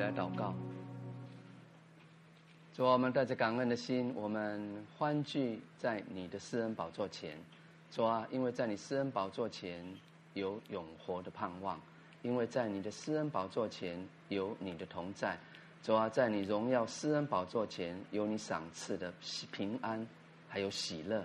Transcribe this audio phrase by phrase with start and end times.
[0.00, 0.54] 来祷告。
[2.74, 7.36] 主啊，我们带着感恩的心，我们欢聚在你的施恩宝座前。
[7.92, 9.84] 主啊，因为在你施恩宝座前
[10.32, 11.78] 有永活的盼望，
[12.22, 15.38] 因为在你的施恩宝座前有你的同在。
[15.82, 19.12] 主啊，在你荣耀施恩宝座前有你赏赐的
[19.52, 20.06] 平安，
[20.48, 21.22] 还有喜乐。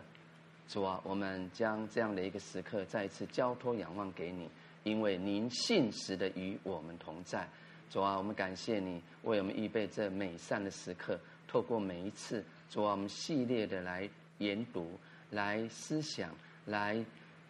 [0.67, 4.49] 主啊，我们将这样的一个时刻再一次交托仰望给你，
[4.83, 7.47] 因为您信实的与我们同在。
[7.89, 11.19] 主啊，我们感谢你为我们预备这美善的时刻。
[11.47, 14.99] 透过每一次，主啊，我们系列的来研读、
[15.29, 17.03] 来思想、来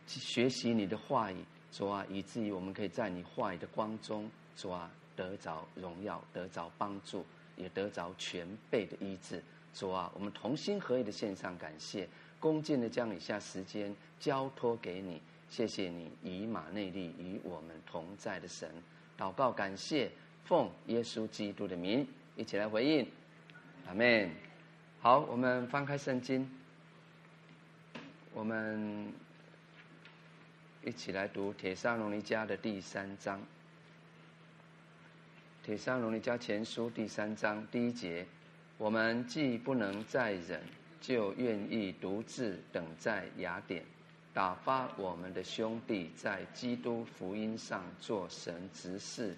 [0.05, 1.37] 学习你的话语，
[1.71, 7.25] 主啊，以至于我们可以在你话语的光中，主啊，得着荣耀，得着帮助，
[7.55, 9.41] 也得着全备的医治。
[9.73, 12.07] 主啊，我们同心合意的献上感谢，
[12.39, 15.19] 恭敬的将以下时间交托给你。
[15.49, 18.69] 谢谢你以马内利与我们同在的神，
[19.17, 20.11] 祷告感谢，
[20.45, 23.07] 奉耶稣基督的名，一起来回应。
[23.87, 24.29] 阿门。
[25.01, 26.47] 好，我们翻开圣经，
[28.31, 29.11] 我们
[30.83, 33.39] 一起来读《帖撒罗尼迦》的第三章，
[35.63, 38.25] 《帖撒罗尼迦前书》第三章第一节：
[38.77, 40.61] 我们既不能再忍，
[41.01, 43.83] 就愿意独自等在雅典，
[44.31, 49.35] 打发我们的兄弟在基督福音上做神执事，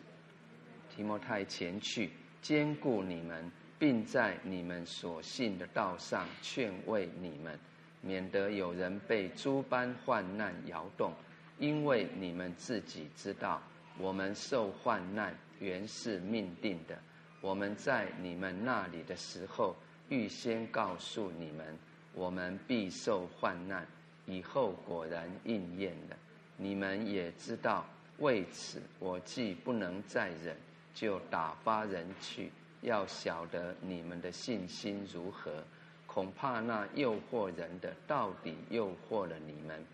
[0.97, 2.09] 提摩太前去
[2.41, 3.49] 兼顾你们。
[3.79, 7.59] 并在你们所信的道上劝慰你们，
[8.01, 11.13] 免得有人被诸般患难摇动，
[11.59, 13.61] 因为你们自己知道，
[13.99, 16.97] 我们受患难原是命定的。
[17.39, 19.75] 我们在你们那里的时候，
[20.09, 21.77] 预先告诉你们，
[22.15, 23.85] 我们必受患难，
[24.25, 26.17] 以后果然应验了。
[26.57, 27.87] 你们也知道，
[28.17, 30.57] 为此我既不能再忍，
[30.99, 32.51] 就打发人去。
[32.81, 35.63] 要晓得你们的信心如何，
[36.07, 39.85] 恐怕那诱惑人的到底诱惑了你们，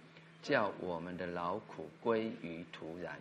[0.42, 3.20] 叫我们的劳苦归于徒然。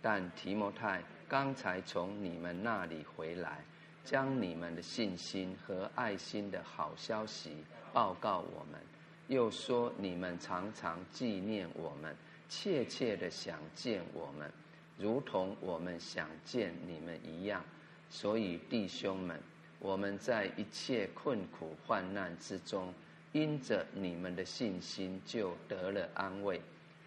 [0.00, 3.62] 但提摩太刚才从你们那里回来，
[4.04, 7.52] 将你们的信心和爱心的好消息
[7.92, 8.80] 报告我们，
[9.26, 12.14] 又说你们常常纪念我们，
[12.48, 14.50] 切切的想见我们，
[14.98, 17.64] 如同我们想见你们一样。
[18.10, 19.38] 所以，弟兄们，
[19.78, 22.92] 我们在一切困苦患难之中，
[23.32, 26.60] 因着你们的信心，就得了安慰。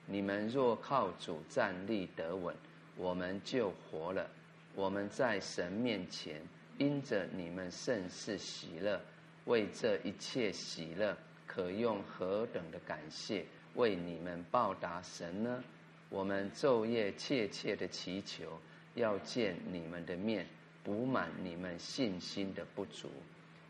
[0.05, 2.55] 你们若靠主站立得稳，
[2.95, 4.29] 我们就活了。
[4.75, 6.41] 我们在神面前，
[6.77, 9.01] 因着你们甚是喜乐，
[9.45, 11.17] 为这一切喜乐，
[11.47, 15.63] 可用何等的感谢为你们报答神呢？
[16.11, 18.59] 我们昼夜切切的祈求，
[18.93, 20.45] 要见你们的面。
[20.83, 23.07] 补满你们信心的不足，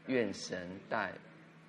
[0.08, 1.12] 愿神带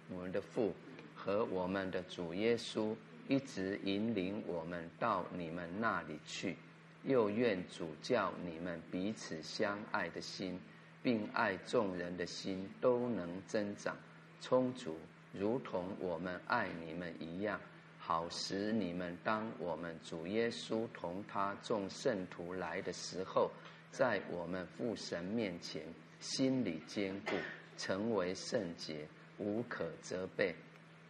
[0.09, 0.73] 我们的父
[1.16, 2.94] 和我们的主耶稣
[3.27, 6.57] 一直引领我们到你们那里去，
[7.03, 10.61] 又愿主叫你们彼此相爱的心，
[11.03, 13.96] 并爱众人的心都能增长
[14.40, 14.96] 充足，
[15.33, 17.61] 如同我们爱你们一样，
[18.05, 23.51] 好使你们当我们主耶稣同他众圣徒来的时候。
[23.93, 25.83] 在我们父神面前，
[26.19, 27.33] 心里坚固，
[27.77, 30.55] 成为圣洁，无可责备。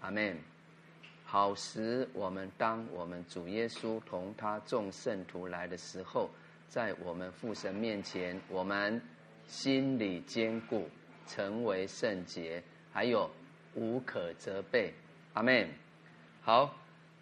[0.01, 0.37] 阿门。
[1.25, 6.29] 好使我们当我们主耶稣同他众圣徒来的时候，
[6.67, 9.01] 在我们父神面前，我们
[9.47, 10.89] 心里坚固，
[11.29, 13.31] 成为圣洁，还有
[13.77, 14.93] 无可责备。
[15.35, 15.69] 阿门。
[16.41, 16.75] 好，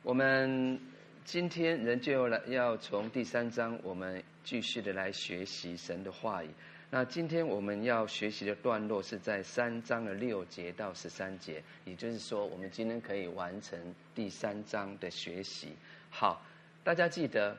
[0.03, 0.81] 我们
[1.27, 4.23] 今天仍旧来要从第三章我们。
[4.43, 6.49] 继续的来学习神的话语。
[6.89, 13.79] 那今天我们要学习的段落是在三章的六节到十三节，也就是说，我们今天可以完成
[14.15, 15.69] 第三章的学习。
[16.09, 16.43] 好，
[16.83, 17.57] 大家记得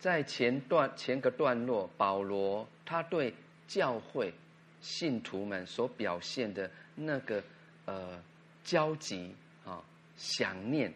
[0.00, 3.32] 在前段前个段落，保罗他对
[3.68, 4.34] 教会
[4.80, 7.42] 信徒们所表现的那个
[7.86, 8.20] 呃
[8.64, 9.32] 焦急
[9.64, 9.80] 啊、
[10.16, 10.92] 想念、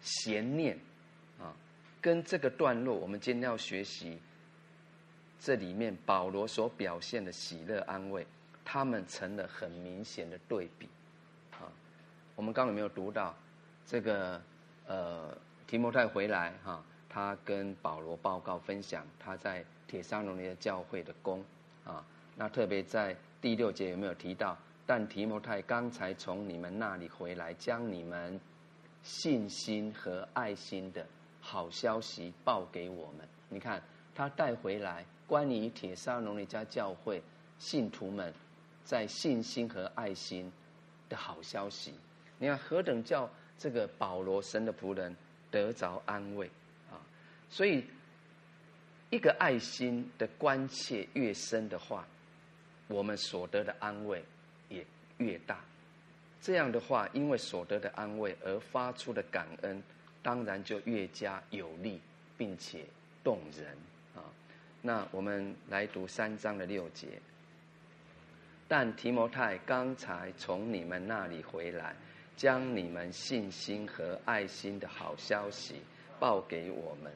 [0.00, 0.78] 咸念
[1.38, 1.54] 啊，
[2.00, 4.18] 跟这个段落，我们今天要学习。
[5.40, 8.26] 这里面保罗所表现的喜乐安慰，
[8.64, 10.88] 他们成了很明显的对比，
[11.52, 11.70] 啊，
[12.34, 13.34] 我们刚有没有读到
[13.86, 14.40] 这个？
[14.90, 21.44] 呃，提摩太回来哈，他跟保罗报告分享他在帖撒罗尼的教会的功
[21.84, 22.02] 啊。
[22.34, 24.56] 那特别在第六节有没有提到？
[24.86, 28.40] 但提摩太刚才从你们那里回来，将你们
[29.02, 31.06] 信心和爱心的
[31.40, 33.26] 好消息报给我们。
[33.48, 33.82] 你看
[34.14, 35.04] 他带回来。
[35.28, 37.22] 关于帖撒罗尼迦教会
[37.58, 38.32] 信徒们
[38.82, 40.50] 在信心和爱心
[41.10, 41.92] 的好消息。
[42.38, 45.14] 你看何等叫这个保罗神的仆人
[45.50, 46.50] 得着安慰
[46.90, 46.96] 啊！
[47.50, 47.84] 所以
[49.10, 52.06] 一个爱心的关切越深的话，
[52.86, 54.24] 我们所得的安慰
[54.70, 54.82] 也
[55.18, 55.62] 越大。
[56.40, 59.82] 这样的话，因为所得的安慰而发出的感恩，
[60.22, 62.00] 当然就越加有力，
[62.36, 62.84] 并且
[63.24, 63.76] 动人
[64.14, 64.22] 啊。
[64.80, 67.08] 那我们来读三章的六节。
[68.68, 71.96] 但提摩太刚才从你们那里回来，
[72.36, 75.76] 将你们信心和爱心的好消息
[76.20, 77.12] 报给我们，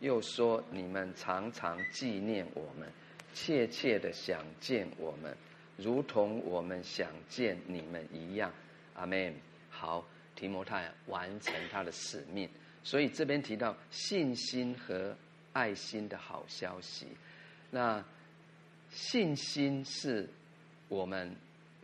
[0.00, 2.88] 又说你们常常纪念我们，
[3.32, 5.34] 切切的想见我们，
[5.76, 8.52] 如同我们想见你们一样。
[8.96, 9.34] 阿门。
[9.70, 10.04] 好，
[10.34, 12.48] 提摩太完成他的使命，
[12.82, 15.16] 所以这边提到信心和
[15.52, 17.06] 爱心的好消息。
[17.70, 18.02] 那
[18.90, 20.28] 信心是
[20.88, 21.34] 我们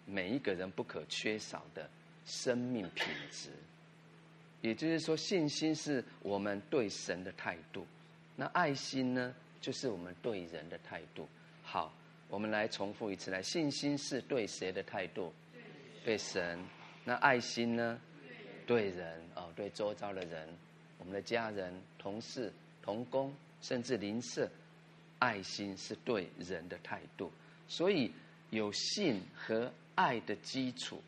[0.07, 1.89] 每一个人不可缺少的
[2.25, 3.51] 生命品质，
[4.63, 7.87] 也就是说，信心是我们对神的态度。
[8.37, 11.29] 那爱心呢，就是我们对人的态度。
[11.63, 11.95] 好，
[12.29, 15.33] 我们来重复一次来，信心是对谁的态度？
[16.05, 16.59] 对神。
[17.05, 18.01] 那爱心呢？
[18.65, 20.49] 对人哦，对周遭的人，
[20.99, 24.49] 我们的家人、同事、同工，甚至邻舍，
[25.19, 27.31] 爱心是对人的态度。
[27.67, 28.13] 所以
[28.51, 31.03] 有信和爱的基础，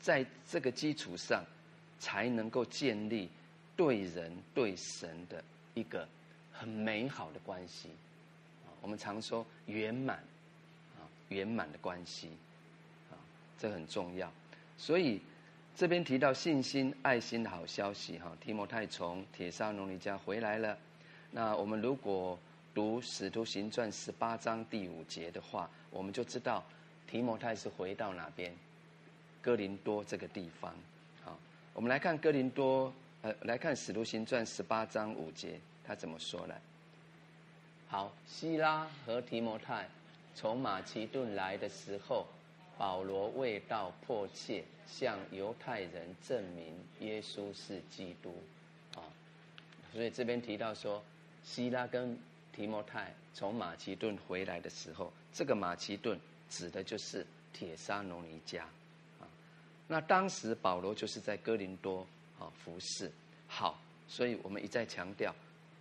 [0.00, 1.42] 在这个基础上，
[1.98, 3.28] 才能够建立
[3.74, 5.42] 对人对神的
[5.72, 6.06] 一个
[6.52, 7.88] 很美好的关系。
[8.66, 10.18] 啊，我们常说圆满
[10.98, 12.28] 啊，圆满的关系
[13.10, 13.16] 啊，
[13.58, 14.30] 这很重要。
[14.76, 15.20] 所以
[15.76, 20.76] 这边提到信心、爱心的好消息，哈，提摩太从帖撒罗尼家回来了。
[21.30, 22.38] 那我们如果
[22.74, 26.64] 读《使徒行传》十八章第五节的话，我们就知道
[27.06, 28.52] 提摩太是回到哪边？
[29.40, 30.74] 哥林多这个地方。
[31.24, 31.38] 好，
[31.72, 36.60] 我们来看哥林多，呃，来看《使徒行传》十八章五节，他怎么说来？
[37.88, 39.88] 好，希拉和提摩太
[40.34, 42.26] 从马其顿来的时候。
[42.78, 48.34] 保罗为道迫切向犹太人证明耶稣是基督，
[48.94, 49.04] 啊，
[49.92, 51.02] 所以这边提到说，
[51.44, 52.18] 希拉跟
[52.52, 56.18] 提摩太从马其顿回来的时候，这个马其顿
[56.50, 58.62] 指的就是铁沙罗尼迦，
[59.20, 59.28] 啊，
[59.86, 62.06] 那当时保罗就是在哥林多
[62.38, 63.10] 啊服侍，
[63.46, 65.32] 好，所以我们一再强调，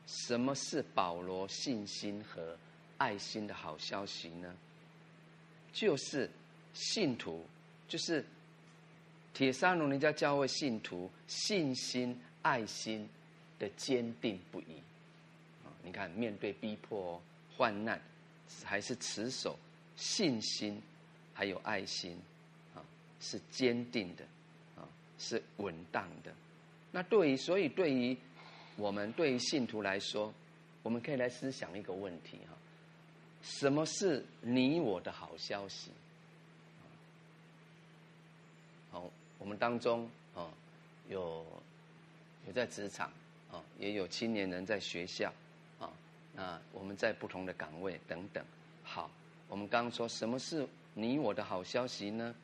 [0.05, 2.55] 什么是保罗信心和
[2.97, 4.55] 爱心的好消息呢？
[5.73, 6.29] 就是。
[6.73, 7.45] 信徒
[7.87, 8.25] 就是
[9.33, 13.07] 帖撒罗尼家教会信徒信心爱心
[13.59, 14.81] 的坚定不移
[15.63, 15.69] 啊！
[15.83, 17.21] 你看，面对逼迫、
[17.55, 17.99] 患难，
[18.63, 19.57] 还是持守
[19.95, 20.81] 信心，
[21.33, 22.17] 还有爱心
[22.75, 22.83] 啊，
[23.19, 24.23] 是坚定的
[24.75, 24.87] 啊，
[25.19, 26.33] 是稳当的。
[26.91, 28.17] 那对于，所以对于
[28.75, 30.33] 我们对于信徒来说，
[30.83, 32.57] 我们可以来思想一个问题哈：
[33.43, 35.91] 什么是你我的好消息？
[38.91, 39.09] 好，
[39.41, 40.47] 我们当中啊，
[41.09, 41.43] 有
[42.45, 43.11] 有在职场
[43.51, 45.33] 啊，也有青年人在学校
[45.79, 45.89] 啊，
[46.35, 48.45] 那我们在不同的岗位等等。
[48.83, 49.09] 好，
[49.49, 52.35] 我们刚刚说什么是你我的好消息呢？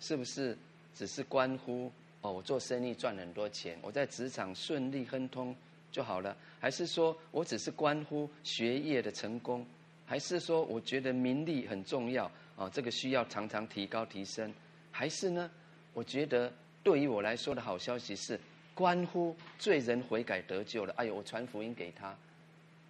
[0.00, 0.56] 是不是
[0.94, 5.54] 只是关乎哦，我做生意赚很多钱，我在职场顺利亨通
[5.92, 6.34] 就好了？
[6.58, 9.66] 还是说我只是关乎学业的成功？
[10.06, 12.24] 还是说我觉得名利很重要
[12.56, 12.70] 啊？
[12.70, 14.50] 这个需要常常提高提升？
[14.90, 15.50] 还是呢？
[15.94, 18.38] 我觉得对于我来说的好消息是，
[18.74, 20.94] 关乎罪人悔改得救了。
[20.96, 22.16] 哎呦，我传福音给他，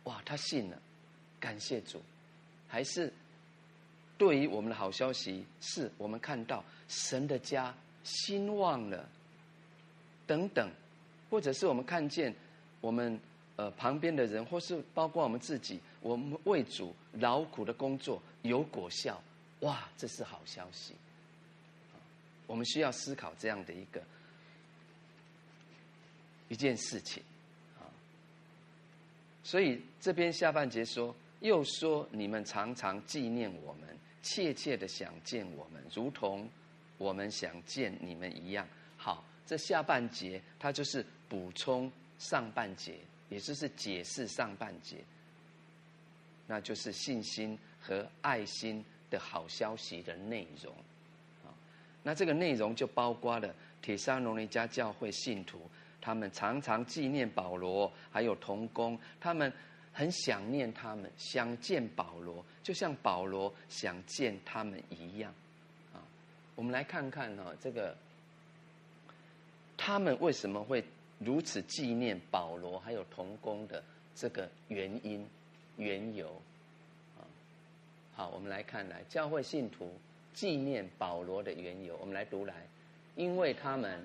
[0.05, 0.79] 哇，他信了，
[1.41, 2.03] 感谢主。
[2.69, 3.11] 还是
[4.19, 9.09] 对于我们的好消息是，我们看到神的家兴旺了，
[10.27, 10.71] 等等，
[11.31, 12.35] 或者是我们看见
[12.83, 13.19] 我们
[13.57, 19.19] 呃旁边的人，或是包括我们自己，我们为主劳苦的工作有果效，
[19.61, 20.95] 哇，这是好消息。
[22.49, 24.03] 我们需要思考这样的一个
[26.49, 27.23] 一件事情
[27.79, 27.87] 啊，
[29.45, 36.49] 所以这边下半节说，又说你们常常纪念我们，切切的想见我们，如同
[36.97, 38.67] 我们想见你们一样。
[38.97, 44.97] 好，这下半节它就是补充上半节，也就是解释上半节，
[46.47, 50.75] 那就是信心和爱心的好消息的内容。
[52.09, 55.61] 那这个内容就包括了帖撒罗尼迦教会信徒，
[56.01, 59.53] 他们常常纪念保罗，还有童工，他们
[59.93, 65.31] 很想念他们，想见保罗，就像保罗想见他们一样。
[65.93, 66.01] 啊，
[66.55, 67.95] 我们来看看呢，这个
[69.77, 70.83] 他们为什么会
[71.19, 75.29] 如此纪念保罗还有童工的这个原因、
[75.77, 76.31] 缘由。
[77.19, 77.21] 啊，
[78.15, 79.93] 好，我们来看来教会信徒
[80.35, 82.55] 纪念保罗的缘由，我们来读来，
[83.17, 84.01] 因为他们。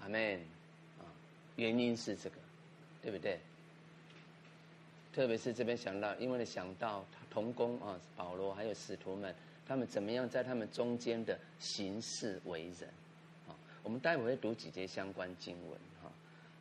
[0.00, 0.40] 阿门，
[0.98, 1.04] 啊，
[1.56, 2.36] 原因是这个，
[3.02, 3.38] 对不对？
[5.12, 9.34] 特别是这边想到，因为想到童工啊，保罗还有使徒们，
[9.66, 12.88] 他们怎么样在他们中间的行事为人，
[13.48, 16.10] 啊，我们待会会读几节相关经文哈，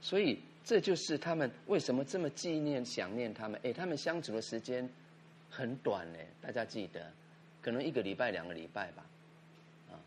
[0.02, 3.60] 所以这就是他们为什么这么纪念、想念他们。
[3.64, 4.90] 哎，他们相处的时间
[5.50, 7.12] 很短呢，大家记得，
[7.62, 9.06] 可能一个礼拜、两个礼拜吧，
[9.92, 10.00] 啊，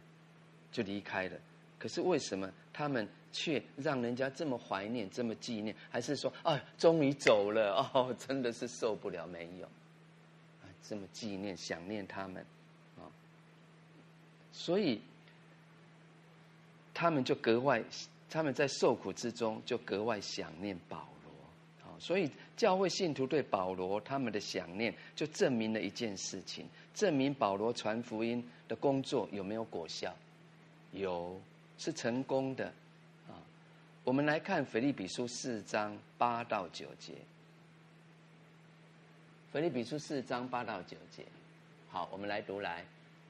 [0.72, 1.36] 就离开了。
[1.80, 3.08] 可是为什么他们？
[3.32, 12.44] 却让人家这么怀念，这么纪念，还是说，啊，终于走了哦，真的是受不了，没有，啊，这么纪念、想念他们，
[12.98, 13.06] 啊，
[14.52, 15.00] 所以
[16.92, 17.80] 他们就格外，
[18.28, 30.12] 他们在受苦之中就格外想念保罗，啊，所以教会信徒对保罗他们的想念，就证明了一件事情，证明保罗传福音的工作有没有果效？
[30.90, 31.40] 有，
[31.80, 32.66] 是成功的。
[33.26, 33.34] 啊
[34.04, 37.14] 我们来看腓立比书四章八到九节。
[39.52, 41.24] 腓立比书四章八到九节，
[41.90, 42.84] 好，我们来读来，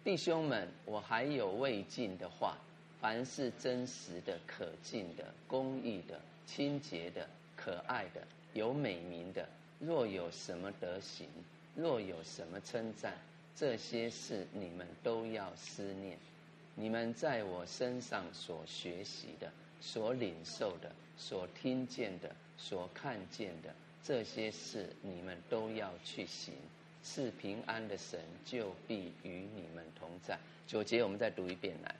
[0.04, 2.58] 弟兄们，我还有未尽的话，
[3.00, 8.20] 凡是真实的、可敬的、公义的、清洁的、可爱的、
[8.52, 11.26] 有美名的，若有什么德行，
[11.74, 13.14] 若有什么称赞，
[13.56, 16.18] 这些事你们都要思念。
[16.74, 19.50] 你们在我身上所学习的。
[19.82, 26.52] 所领受的、所听见的、所看见的这些事，你们都要去行。
[27.02, 30.38] 是平安的神就必与你们同在。
[30.66, 31.94] 九节，我们再读一遍来。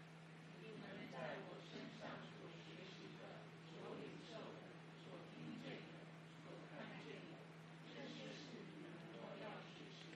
[0.61, 2.07] 你们在我身上
[2.37, 3.25] 所学习的、
[3.73, 4.69] 所领受的、
[5.01, 6.05] 所听见的、
[6.45, 7.41] 所看见的
[7.97, 10.13] 这些事，你们都要去行。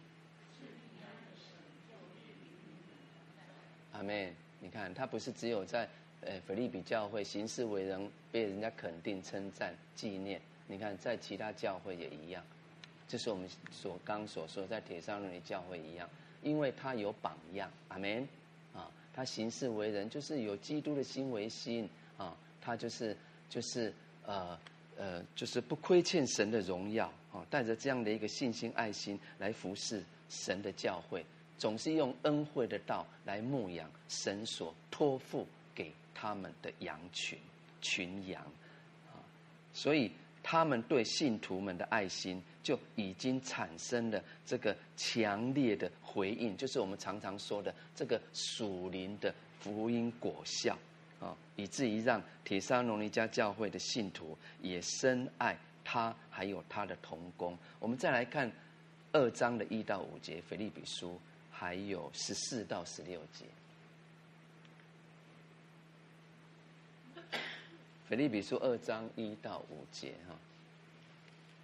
[0.52, 1.56] 赐平安的神
[1.88, 3.96] 就必与你们同在。
[3.98, 4.36] 阿门。
[4.60, 5.88] 你看，他不是只有在。
[6.26, 10.40] 呃，腓立比教会行事为人被人家肯定、称赞、纪念。
[10.66, 12.42] 你看，在其他教会也一样，
[13.06, 16.08] 这是我们所刚所说，在帖撒罗尼教会一样，
[16.42, 18.26] 因为他有榜样，阿门
[18.72, 23.14] 啊，他行事为人就是有基督的心为心啊，他就是
[23.50, 23.92] 就是
[24.24, 24.58] 呃
[24.96, 31.22] 呃，就是不亏欠神的荣耀啊，带着这样的一个信心、爱心来服侍神的教会，
[31.58, 35.92] 总是用恩惠的道来牧养神所托付给。
[36.16, 37.36] 他们的羊群，
[37.82, 38.40] 群羊，
[39.08, 39.18] 啊，
[39.74, 40.10] 所以
[40.42, 50.78] 他们对信徒们的爱心就已经产生了这个强烈的回应，就是我们常常说的这个属灵的福音果效
[51.20, 57.58] 啊，以至于让帖撒罗尼迦教会的信徒也深爱他，还有他的同工。
[57.80, 58.50] 我们再来看
[59.12, 63.44] 二章的一到五节，腓立比书，还有十四到十六节。
[68.08, 70.36] 腓立比书二章一到五节哈，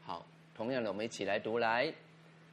[0.05, 1.93] 好，同样的，我们一起来读来。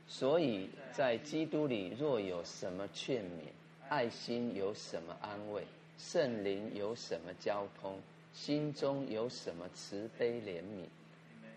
[0.09, 3.49] 所以在基督里，若有什么劝勉，
[3.87, 5.63] 爱心有什么安慰，
[5.97, 7.97] 圣灵有什么交通，
[8.33, 10.85] 心中有什么慈悲怜悯，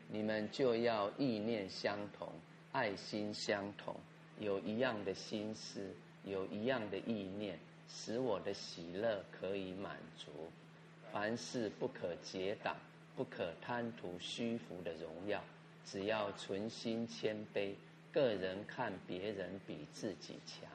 [0.08, 2.28] 你们就要意念相同，
[2.70, 3.94] 爱心相同，
[4.38, 5.92] 有一样的心思，
[6.24, 10.30] 有一样的意念，使我的喜乐可以满足。
[11.12, 12.76] 凡事不可结党，
[13.16, 15.42] 不可贪图虚浮的荣耀，
[15.84, 17.74] 只要存心谦卑，
[18.12, 20.68] 个人看别人比自己强，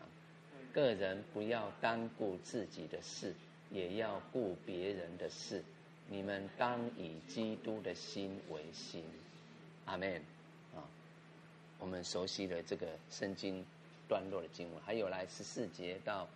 [0.74, 3.34] 个人不要单顾自己的事，
[3.72, 5.64] 也要顾别人的事。
[6.10, 9.04] 你们当以基督的心为心。
[9.86, 10.22] 阿门。
[10.76, 10.84] 啊，
[11.80, 13.66] 我们熟悉的这个圣经
[14.08, 16.28] 段落的经文，还有来十四节到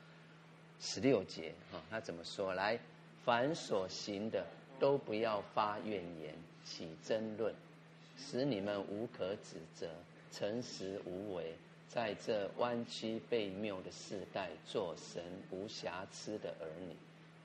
[0.79, 2.53] 十六节，哈，他怎么说？
[2.53, 2.79] 来。
[3.23, 4.45] 凡所行的，
[4.79, 6.33] 都不要发怨言，
[6.65, 7.53] 起争论，
[8.17, 9.87] 使你们无可指责，
[10.31, 11.53] 诚实无为，
[11.87, 16.95] 在这弯曲被谬的世代，做神无瑕疵的儿女。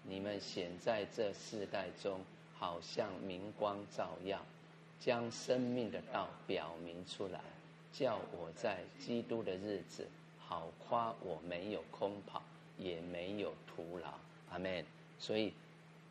[0.05, 2.21] 你们显在这世代中，
[2.57, 4.41] 好像明光照耀，
[5.01, 7.41] 将生命的道表明出来，
[7.93, 10.07] 叫我在基督的日子，
[10.39, 12.43] 好夸我没有空跑，
[12.79, 14.15] 也没有徒劳。
[14.51, 14.85] 阿门。
[15.19, 15.55] 所以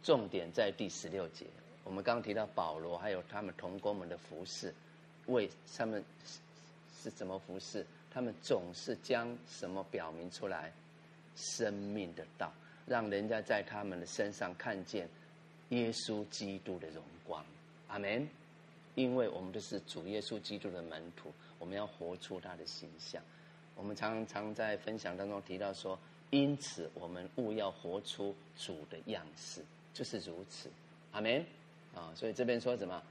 [0.03, 1.45] 重点在第十六节。
[1.83, 4.73] 我们刚刚提到保罗还有他们同工们的服侍，
[5.27, 6.03] 为他们
[7.01, 7.85] 是怎么服侍？
[8.11, 10.71] 他们总是将什么表明出来？
[11.35, 12.53] 生命的道，
[12.85, 15.09] 让人家在他们的身上看见
[15.69, 17.43] 耶稣基督的荣光。
[17.87, 18.27] 阿门。
[18.95, 23.19] 因为我们都是主耶稣基督的门徒，我们要活出他的形象。
[23.75, 25.97] 我们常常在分享当中提到说，
[26.29, 30.69] 因此我们务要活出主的样式，就是如此。
[31.11, 31.45] 阿门。
[31.95, 33.03] 啊，所以这边说什么？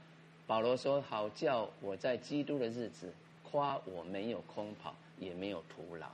[0.45, 3.13] 保罗说：“好叫我在基督的日子，
[3.49, 6.07] 夸我没有空跑，也没有徒劳。”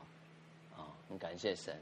[0.78, 1.76] 啊，很感谢神。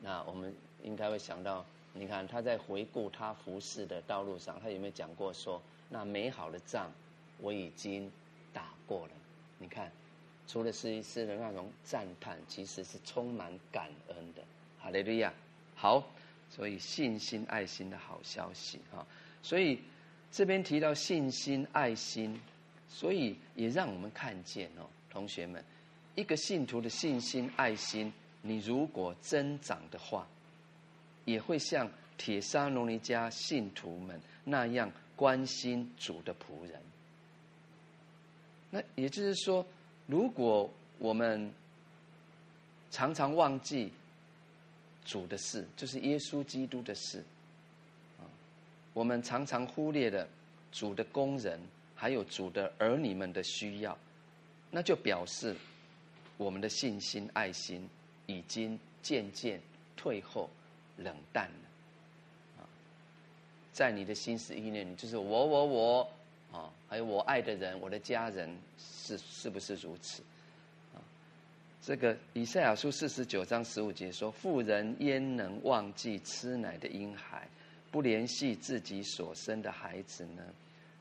[0.00, 6.88] 那我们应该会想到，你看他在回顾他服侍的道路上，他有没有讲过说：“那美好的仗
[7.40, 8.08] 我已经
[8.52, 9.12] 打过了。”
[9.58, 9.90] 你看，
[10.46, 14.42] 除了是一丝的那种赞叹，其实是充满感恩的。
[14.78, 15.34] 哈利路亚。
[15.74, 16.06] 好，
[16.50, 19.06] 所以信心、爱心的好消息哈，
[19.42, 19.78] 所以。
[20.32, 22.38] 这边提到信心、爱心，
[22.90, 25.64] 所以也让我们看见哦，同学们，
[26.14, 30.26] 一个信徒的信心、爱心，你如果增长的话，
[31.24, 36.82] 也会像帖撒罗尼迦信徒们那样关心主的仆人。
[38.70, 39.64] 那也就是说，
[40.06, 41.50] 如果我们
[42.90, 43.90] 常常忘记
[45.06, 47.20] 主的事，就是耶稣基督的事。
[48.18, 48.26] 啊
[48.92, 50.26] 我们常常忽略了
[50.72, 51.58] 主的工人，
[51.94, 53.96] 还有主的儿女们的需要，
[54.70, 55.54] 那就表示
[56.36, 57.88] 我们的信心、爱心
[58.26, 59.60] 已经渐渐
[59.96, 60.50] 退后、
[60.96, 62.62] 冷淡了。
[62.62, 62.68] 啊，
[63.72, 66.10] 在你的心思意念里，就是我、我、我
[66.52, 70.22] 啊，还有我爱的人、我的家人，是是不是如此？
[71.86, 77.46] 这个以赛亚书四十九章十五节说：“妇人焉能忘记吃奶的婴孩？”
[77.92, 80.42] 不怜惜自己所生的孩子呢？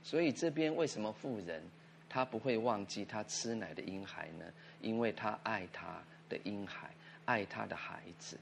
[0.04, 1.64] 所以这边为什么妇人
[2.08, 4.46] 她不会忘记她吃奶的婴孩呢？
[4.80, 6.92] 因为她爱她的婴孩，
[7.26, 8.38] 爱她的孩子。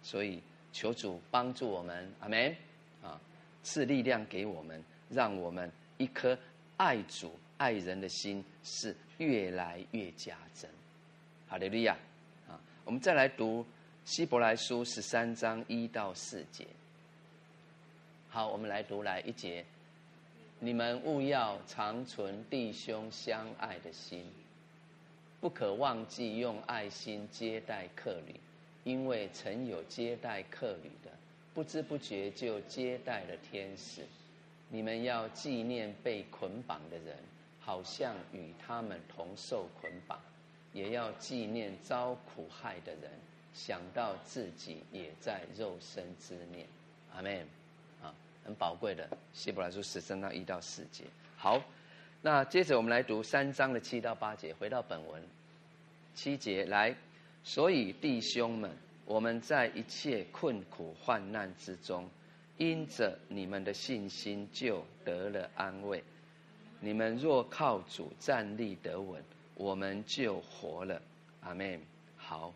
[0.00, 0.40] 所以
[0.72, 2.54] 求主帮助我们，阿门
[3.02, 3.20] 啊！
[3.64, 6.38] 赐力量给我们，让我们一颗
[6.76, 10.70] 爱主爱人的心是越来越加增。
[11.48, 11.96] 哈利路亚
[12.46, 12.60] 啊！
[12.84, 13.64] 我们再来读
[14.04, 16.66] 希伯来书十三章一到四节。
[18.28, 19.64] 好，我们来读来一节。
[20.60, 24.26] 你们务要常存弟兄相爱的心，
[25.40, 28.34] 不可忘记用爱心接待客旅，
[28.84, 31.10] 因为曾有接待客旅的，
[31.54, 34.02] 不知不觉就接待了天使。
[34.68, 37.16] 你们要纪念被捆绑的人，
[37.58, 40.18] 好像与他们同受捆绑；
[40.72, 43.10] 也要纪念遭苦害的人，
[43.54, 46.66] 想到自己也在肉身之念。
[47.14, 47.46] 阿门。
[48.44, 51.04] 很宝贵的，希伯来书十三到一到四节。
[51.36, 51.62] 好，
[52.22, 54.54] 那接着我们来读三章的七到八节。
[54.54, 55.22] 回到本文，
[56.14, 56.96] 七节来，
[57.44, 58.70] 所以弟兄们，
[59.04, 62.08] 我们在一切困苦患难之中，
[62.56, 66.02] 因着你们的信心，就得了安慰。
[66.80, 69.22] 你们若靠主站立得稳，
[69.58, 71.02] 我们就活了。
[71.42, 71.78] 阿门。
[72.16, 72.54] 好，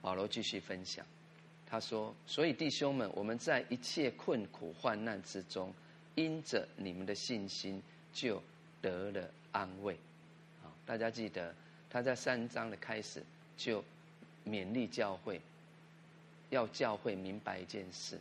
[0.00, 1.06] 保罗继续分享。
[1.66, 5.72] 他说：“所以弟兄们，我们在一切困苦患难之中，
[6.14, 7.82] 因着你们的信心，
[8.12, 8.42] 就
[8.80, 9.94] 得了安慰。”
[10.64, 11.54] 啊，大家记得
[11.90, 13.22] 他在三章的开始
[13.56, 13.84] 就
[14.46, 15.38] 勉励教会，
[16.48, 18.18] 要教会明白一件事，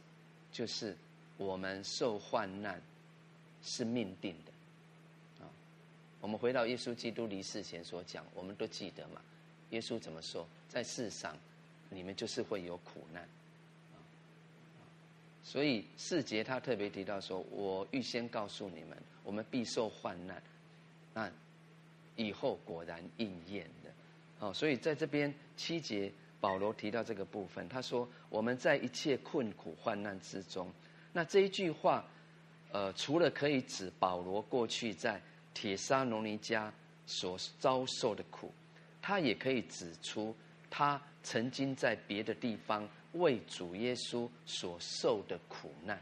[0.51, 0.93] 就是
[1.37, 2.81] 我们受患难
[3.63, 4.51] 是命定的。
[6.21, 9.21] 我们回到耶稣基督离世前所讲，我们都记得嘛？
[9.69, 10.47] 耶稣怎么说？
[10.69, 11.37] 在世上。
[11.89, 13.25] 你们就是会有苦难，
[15.41, 20.43] 所以四节他特别提到说：“我预先告诉你们，我们必受患难。”
[21.15, 21.31] 那
[22.17, 23.91] 以后果然应验的。
[24.39, 30.69] 哦，所以在这边七节保罗提到这个部分，他说：“我们在一切困苦患难之中。”
[31.13, 32.05] 那这一句话，
[32.73, 35.21] 呃，除了可以指保罗过去在
[35.59, 36.71] 帖撒罗尼迦
[37.07, 38.53] 所遭受的苦，
[39.01, 40.35] 他也可以指出
[40.69, 41.01] 他。
[41.23, 45.99] 曾经在别的地方为主耶稣所受的苦难，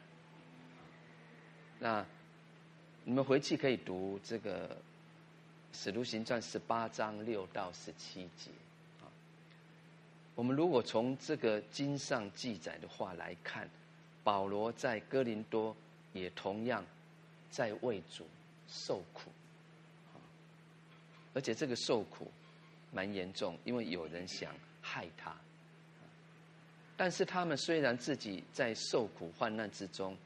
[1.79, 2.05] 那
[3.03, 4.69] 你们回去可以读这个
[5.73, 8.51] 《使徒行传》十八章六到十七节
[9.01, 9.09] 啊。
[10.35, 13.67] 我们如果从这个经上记载的话来看，
[14.23, 15.75] 保罗在哥林多
[16.13, 16.85] 也同样
[17.49, 18.27] 在为主
[18.67, 19.31] 受苦，
[21.35, 22.31] 而且这个受苦
[22.91, 25.35] 蛮严重，因为有人想害他。
[26.97, 30.17] 但是他们虽然自己在受苦患难之中，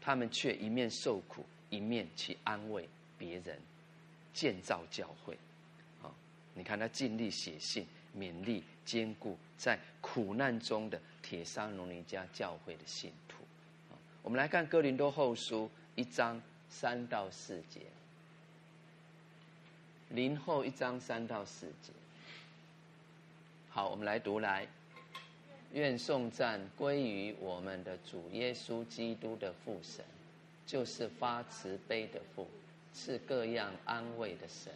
[0.00, 3.56] 他们却一面受苦，一面去安慰别人，
[4.34, 5.38] 建造教会。
[6.02, 6.10] 啊，
[6.52, 7.86] 你看他尽力写信
[8.18, 13.44] 勉励、坚固在苦难中的帖撒罗尼迦教会的信徒。
[13.88, 17.82] 啊我们来看哥林多后书一章三到四节，
[20.10, 21.92] 零后一章三到四节。
[23.70, 24.66] 好，我们来读来。
[25.72, 30.04] 愿颂赞归于我们的主耶稣基督的父神，
[30.66, 32.48] 就是发慈悲的父，
[32.92, 34.72] 赐各样安慰的神。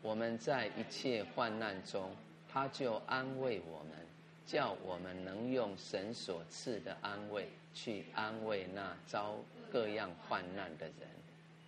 [0.00, 2.16] 我们在一切患难中，
[2.50, 3.98] 他就安慰我们，
[4.46, 9.36] 叫我们能用神所赐的安慰去安慰那遭
[9.70, 10.94] 各样患难的人。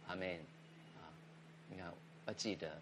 [0.08, 0.26] 阿门。
[0.96, 1.12] 啊，
[1.68, 1.92] 你看，
[2.26, 2.80] 要记得，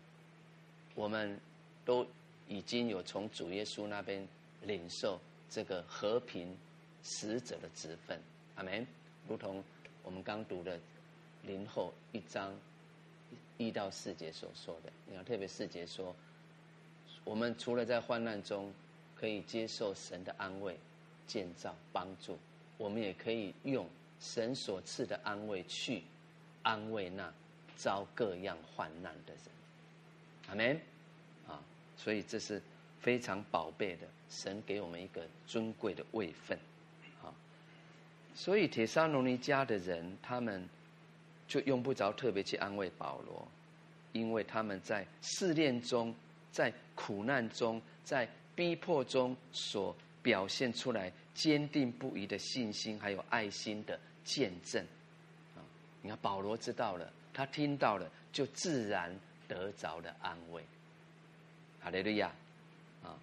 [0.95, 1.39] 我们
[1.85, 2.07] 都
[2.49, 4.27] 已经有从主耶稣那边
[4.63, 5.21] 领受。
[5.55, 6.57] 这个和平
[7.05, 8.19] 使者的职分，
[8.55, 8.87] 阿门。
[9.29, 9.63] 如同
[10.03, 10.81] 我们刚读的
[11.43, 12.59] 林后一章
[13.59, 16.17] 一到四节所说的，你看，特别四节说，
[17.23, 18.73] 我们除了在患难中
[19.15, 20.75] 可以接受神的安慰、
[21.27, 22.39] 建造、帮助，
[22.79, 23.87] 我们也可以用
[24.21, 26.03] 神所赐的安慰去
[26.63, 27.31] 安慰那
[27.83, 29.45] 遭各样患难的人，
[30.49, 30.81] 阿门。
[31.49, 31.61] 啊，
[31.97, 32.63] 所以这是。
[33.03, 36.57] 非常宝贝的，神给我们一个尊贵的位分，
[37.21, 37.35] 啊，
[38.33, 40.69] 所以铁沙罗尼迦的人，他们
[41.49, 43.49] 就用不着特别去安慰保罗，
[44.13, 46.15] 因为他们在试炼中、
[46.53, 54.81] 在苦难中、在逼迫中所表现出来坚定不移的信心，还有爱心的见证，
[55.57, 55.59] 啊，
[56.03, 59.15] 你看保罗知道了，他听到了，就自然
[59.49, 60.63] 得着了安慰，
[61.81, 62.29] 哈利路亚。
[63.03, 63.19] 啊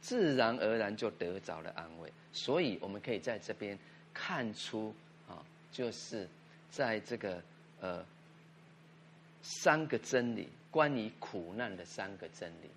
[0.00, 3.78] 自然而然就得着了安慰，所以我们可以在这边
[4.12, 4.94] 看出
[5.26, 5.42] 啊，
[5.72, 6.28] 就是
[6.70, 7.42] 在这个
[7.80, 8.04] 呃
[9.40, 12.68] 三个真理，关于苦难的三个真理。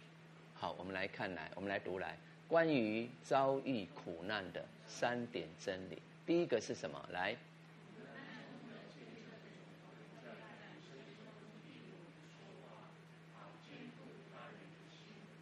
[0.55, 2.17] 好，我们来看来，我们来读来，
[2.47, 6.01] 关于遭遇苦难的三点真理。
[6.25, 7.09] 第一个是什么？
[7.11, 7.35] 来，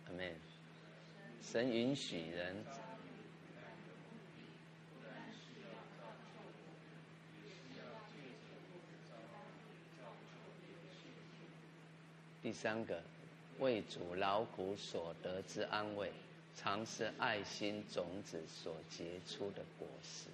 [0.08, 0.34] 阿门。
[1.56, 2.54] 神允许人。
[12.44, 13.02] 第三个，
[13.60, 16.12] 为主劳苦所得之安慰，
[16.58, 20.28] 常是爱心种子所结出的果实。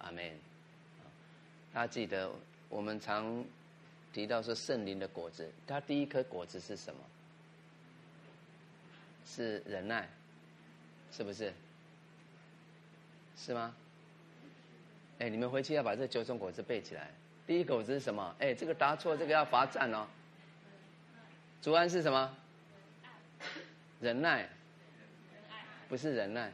[0.00, 0.22] 阿门。
[1.72, 2.30] 大家记得，
[2.68, 3.42] 我们常
[4.12, 7.00] 提到说圣灵的果子，它第一颗果子是什么？
[9.24, 10.06] 是忍耐。
[11.12, 11.52] 是不是？
[13.36, 13.74] 是吗？
[15.18, 17.10] 哎，你们回去要把这九种果子背起来。
[17.46, 18.34] 第一个果子是什么？
[18.38, 20.06] 哎，这个答错，这个要罚站哦。
[21.62, 22.36] 主安是什么？
[24.00, 24.48] 忍耐。
[25.88, 26.52] 不是忍耐，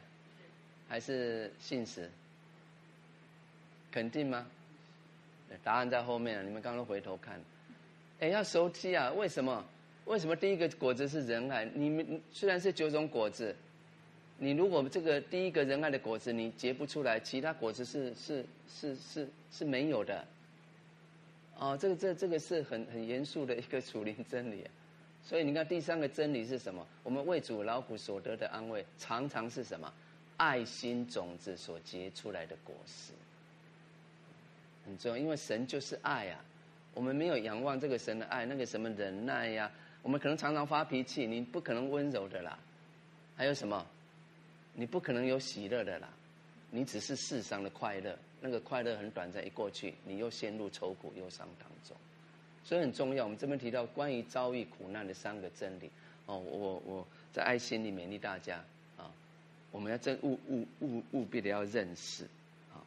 [0.88, 2.08] 还是信实？
[3.90, 4.46] 肯定吗？
[5.62, 7.40] 答案在后面，你们刚刚回头看。
[8.20, 9.10] 哎，要熟悉啊！
[9.10, 9.64] 为什么？
[10.04, 11.64] 为什么第一个果子是仁爱？
[11.64, 13.56] 你们虽然是九种果子。
[14.38, 20.24] 你如果这个第一个仁爱的果子你结不出来，其他果子是是是是是没有的。
[21.58, 24.66] 哦，这个这这个是很很严肃的一个属灵真理。
[25.22, 26.86] 所以你看第三个真理是什么？
[27.02, 29.90] 我们为主劳苦所得的安慰，常常是什么？
[30.36, 33.12] 爱心种子所结出来的果实，
[34.84, 35.16] 很重要。
[35.16, 36.44] 因为神就是爱啊，
[36.92, 39.70] 我们没有仰望这个神的爱，那个什么忍耐呀，
[40.02, 42.58] 我们可能常常发脾气，你不可能温柔的啦。
[43.36, 43.86] 还有什么？
[44.74, 46.08] 你不可能有喜乐的啦，
[46.70, 51.96] 你只是世上的快乐，那个快乐很短暂，一过去，你又陷入愁苦忧伤当中，
[52.64, 53.22] 所以很重要。
[53.22, 55.88] 我们这边提到关于遭遇苦难的三个真理
[56.26, 58.56] 哦，我我在爱心里勉励大家
[58.96, 59.08] 啊，
[59.70, 62.24] 我们要真务务务务必的要认识
[62.72, 62.82] 啊，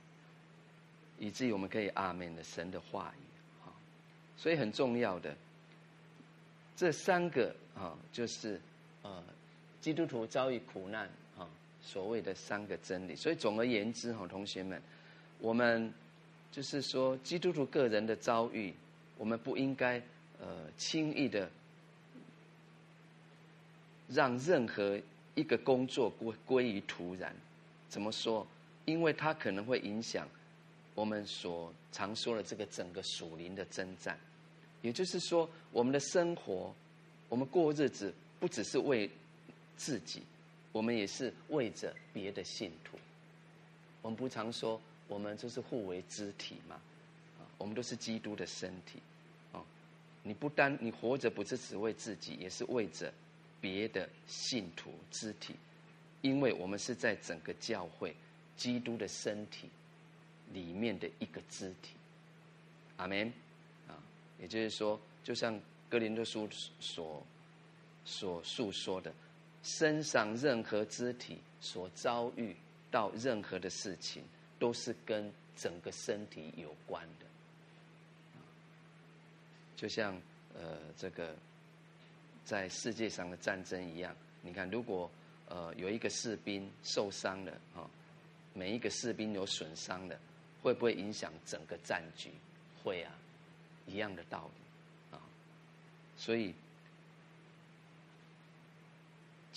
[1.18, 3.24] 以至于我们可以阿门的神的话语
[3.66, 3.72] 啊，
[4.36, 5.34] 所以很重要的
[6.76, 8.60] 这三个啊，就是
[9.04, 9.24] 呃，
[9.80, 11.10] 基督徒遭遇苦难。
[11.88, 14.82] 所谓的三个真理，所以总而言之，哈，同学们，
[15.40, 15.94] 我们
[16.52, 18.74] 就是说，基督徒个人的遭遇，
[19.18, 20.02] 我们不应该
[20.42, 21.50] 呃轻易的
[24.10, 25.00] 让任何
[25.36, 27.34] 一个工作归归于徒然。
[27.88, 28.46] 怎么说？
[28.84, 30.28] 因为它可能会影响
[30.94, 34.18] 我们所常说的这个整个属灵的征战，
[34.82, 36.74] 也就是说，我们的生活，
[37.30, 39.10] 我们过日子，不只是为
[39.78, 40.22] 自己，
[40.78, 43.00] 我们也是为着别的信徒。
[44.04, 46.76] 我们不常说，我们就是互为肢体嘛，
[47.40, 49.02] 啊，我们都是基督的身体，
[49.52, 49.66] 啊，
[50.22, 53.12] 你不单你活着不是只为自己，也是为着
[53.60, 55.56] 别的信徒肢体，
[56.22, 58.16] 因为我们是在整个教会
[58.56, 59.68] 基督的身体。
[60.54, 61.92] 里面的一个肢体，
[62.96, 63.28] 阿门
[63.86, 64.00] 啊，
[64.40, 65.60] 也就是说，就像
[65.90, 66.48] 哥林多书
[66.80, 67.22] 所
[68.06, 69.14] 所述说的，
[69.68, 72.56] 身上任何肢体所遭遇
[72.90, 74.24] 到任何的事情，
[74.58, 77.26] 都是跟整个身体有关的。
[79.76, 80.20] 就像
[80.58, 81.36] 呃，这个
[82.46, 85.12] 在世界上的战争一样，你看，如果
[85.50, 87.90] 呃有一个士兵受伤了啊，
[88.54, 90.18] 每一个士兵有损伤的。
[90.64, 92.32] 会不会影响整个战局？
[92.84, 93.14] 会啊，
[93.86, 95.22] 一样的道理啊。
[96.18, 96.54] 所以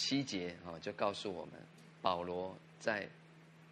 [0.00, 1.52] 七节啊，就告诉我们，
[2.00, 3.06] 保罗在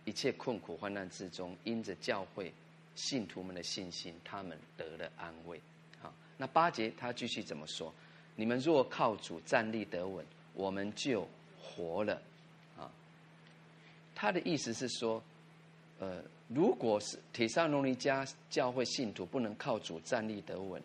[0.04, 2.52] 一切困苦患难之中，因着教会
[2.94, 5.58] 信徒们的信心，他们得了安慰。
[6.02, 7.90] 好，那八节他继续怎么说？
[8.36, 10.22] 你们若靠主站立得稳，
[10.52, 11.26] 我们就
[11.58, 12.20] 活了。
[12.76, 12.92] 啊，
[14.14, 15.22] 他的意思是说，
[15.98, 16.22] 呃。
[16.50, 20.82] 如果是帖撒罗尼迦教会信徒不能靠主站立得稳，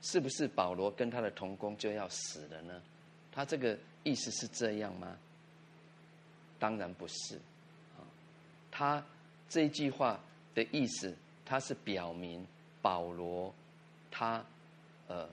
[0.00, 2.80] 是不是保罗跟他的同工就要死了呢？
[3.30, 5.16] 他这个意思是这样吗？
[6.58, 7.36] 当然不是，
[7.96, 8.02] 啊，
[8.70, 9.04] 他
[9.48, 10.18] 这句话
[10.54, 12.46] 的意思，他是表明
[12.82, 13.54] 保罗
[14.10, 14.44] 他
[15.06, 15.28] 呃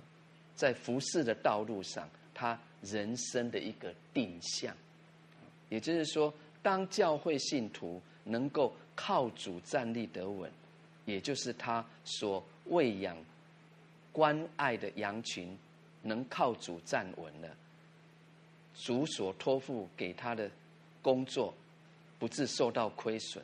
[0.56, 4.76] 在服侍的道路上，他人生的一个定向，
[5.70, 8.74] 也就是说，当教会信徒能够。
[8.98, 10.50] 靠主站立得稳，
[11.04, 13.18] 也就是他所喂养、
[14.14, 15.54] 关爱的羊群，
[16.02, 17.50] 能靠主站稳了。
[18.78, 20.50] 主所托付给他的
[21.02, 21.54] 工作，
[22.20, 23.44] 不致受到亏损。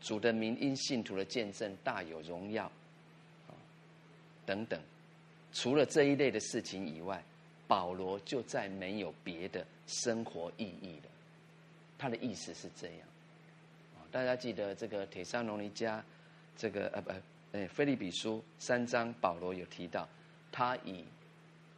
[0.00, 2.70] 主的名因信徒的见证大有荣耀，
[4.44, 4.80] 等等。
[5.52, 7.22] 除了这一类的事情以外，
[7.66, 11.10] 保罗就再没有别的生活意义了。
[11.96, 12.98] 他的意思是这样。
[14.10, 16.00] 大家记得这个帖撒罗尼迦，
[16.56, 17.10] 这个呃不
[17.52, 20.08] 呃，腓立比书三章，保罗有提到，
[20.52, 21.04] 他以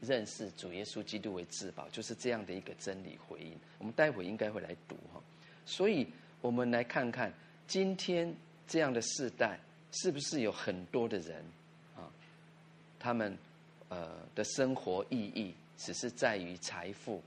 [0.01, 3.53] 认识主耶稣基督为至宝，就是这样的一个真理回应。
[3.79, 5.21] 我们待会应该会来读哈，
[5.65, 6.07] 所以
[6.41, 7.33] 我们来看看
[7.67, 8.35] 今天
[8.67, 9.59] 这样的世代，
[9.93, 11.45] 是不是有很多的人
[11.97, 12.11] 啊，
[12.99, 13.37] 他们
[13.89, 17.23] 呃的生活意义只是在于财富、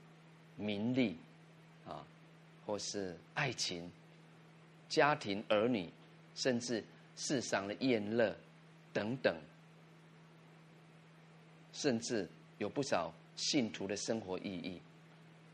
[0.55, 1.17] 名利
[1.85, 2.05] 啊，
[2.65, 3.89] 或是爱情。
[4.89, 5.87] 家庭、儿女，
[6.33, 6.83] 甚至
[7.15, 8.35] 世上的宴乐
[8.91, 9.37] 等等，
[11.71, 12.27] 甚至
[12.59, 14.79] 有不少信徒的生活意义，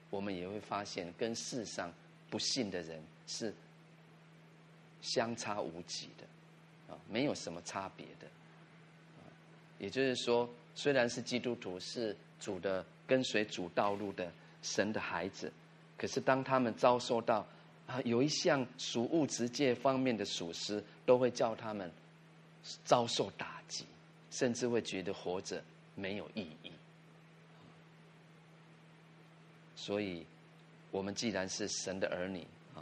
[0.09, 1.91] 我们也会发现跟世上
[2.29, 3.53] 不信的人是
[5.01, 8.27] 相差无几的，啊，没有什么差别的。
[9.77, 14.31] 也就是说，虽然是基督徒，是主的跟随主道路的
[14.61, 15.51] 神的孩子，
[15.97, 17.45] 可是当他们遭受到
[17.85, 21.91] 啊，有一项属物质界方面的属实，都会叫他们
[22.83, 23.85] 遭受打击，
[24.31, 25.61] 甚至会觉得活着
[25.93, 26.71] 没有意义。
[29.85, 30.25] 所以，
[30.89, 32.39] 我们既然是神的儿女
[32.73, 32.81] 啊，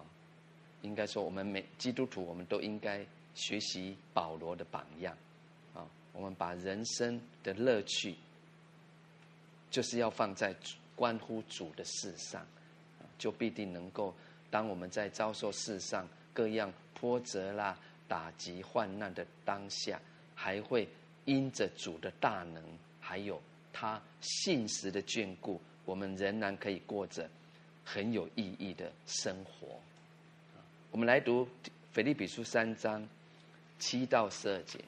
[0.84, 5.14] 应该说，我们每基督徒，我们都应该学习保罗的榜样
[5.74, 5.86] 啊。
[6.14, 8.16] 我们把人生的乐趣，
[9.70, 10.56] 就是要放在
[10.96, 12.48] 关乎主的事上，
[13.18, 14.16] 就必定能够。
[14.50, 17.78] 当我们在遭受世上各样波折啦、
[18.08, 20.00] 打击、患难的当下，
[20.36, 20.88] 还会
[21.26, 22.64] 因着主的大能，
[23.02, 23.42] 还有
[23.74, 27.30] 他信实的眷顾，我们仍然可以过着
[27.84, 29.80] 很有意义的生活。
[30.92, 31.48] 我们来读
[31.92, 33.08] 腓立比书三章
[33.80, 34.80] 七到十二节。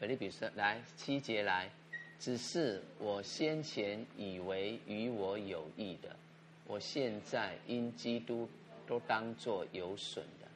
[0.00, 1.70] 腓立比书来七节来，
[2.18, 6.16] 只是我先前以为与我有益的。
[6.66, 8.48] 我现在因基督
[8.86, 10.48] 都当作有损的，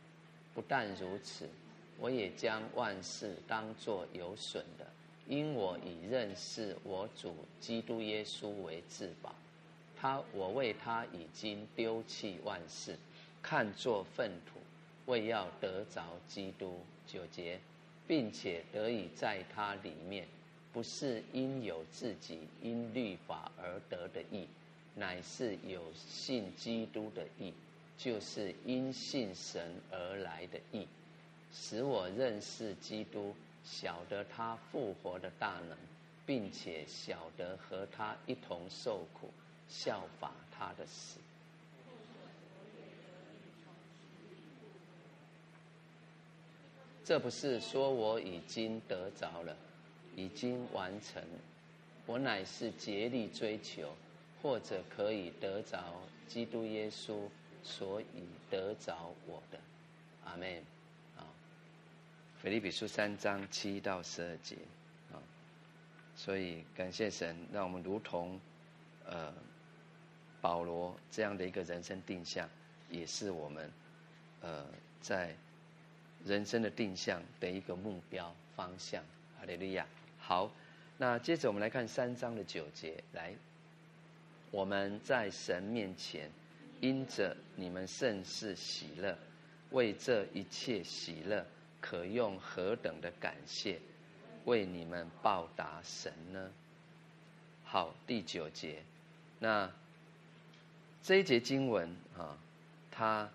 [0.55, 1.49] 不但如此，
[1.99, 4.87] 我也将万事当作有损的，
[5.29, 9.35] 因我已认识我主基督耶稣为至宝。
[9.99, 12.97] 他，我为他已经丢弃万事，
[13.43, 14.61] 看作粪土，
[15.11, 16.81] 为要得着基督。
[17.07, 17.61] 九节，
[18.07, 20.27] 并且得以在他里面，
[20.73, 24.47] 不是因有自己因律法而得的义。
[24.97, 27.53] 乃是有信基督的义，
[27.97, 30.89] 就是因信神而来的义，
[31.53, 33.35] 使我认识基督，
[33.67, 35.77] 晓得他复活的大能，
[36.25, 39.29] 并且晓得和他一同受苦，
[39.69, 41.19] 效法他的死。
[47.05, 49.57] 这不是说我已经得着了，
[50.15, 51.23] 已经完成，
[52.07, 53.93] 我乃是竭力追求，
[54.41, 55.79] 或者可以得着
[56.29, 57.29] 基督耶稣，
[57.63, 59.59] 所以得着我的。
[60.25, 60.76] 阿门。
[62.47, 64.55] 腓立比书三章七到十二节。
[65.11, 65.19] 啊，
[66.15, 68.39] 所以感谢神，让我们如同
[69.05, 69.35] 呃
[70.41, 72.49] 保罗这样的一个人生定向，
[72.89, 73.69] 也是我们
[74.43, 74.65] 呃
[75.01, 75.35] 在。
[76.25, 79.03] 人生的定向的一个目标方向，
[79.39, 79.87] 哈利路亚。
[80.19, 80.51] 好，
[80.99, 83.03] 那接着我们来看三章的九节。
[83.13, 83.35] 来，
[84.53, 86.31] 我们在神面前，
[86.81, 89.17] 因着你们甚是喜乐，
[89.71, 91.47] 为这一切喜乐，
[91.89, 93.79] 可用何等的感谢，
[94.45, 96.51] 为你们报答神呢？
[97.65, 98.83] 好，第九节，
[99.39, 99.71] 那
[101.05, 102.37] 这一节经文啊，
[102.91, 103.29] 它。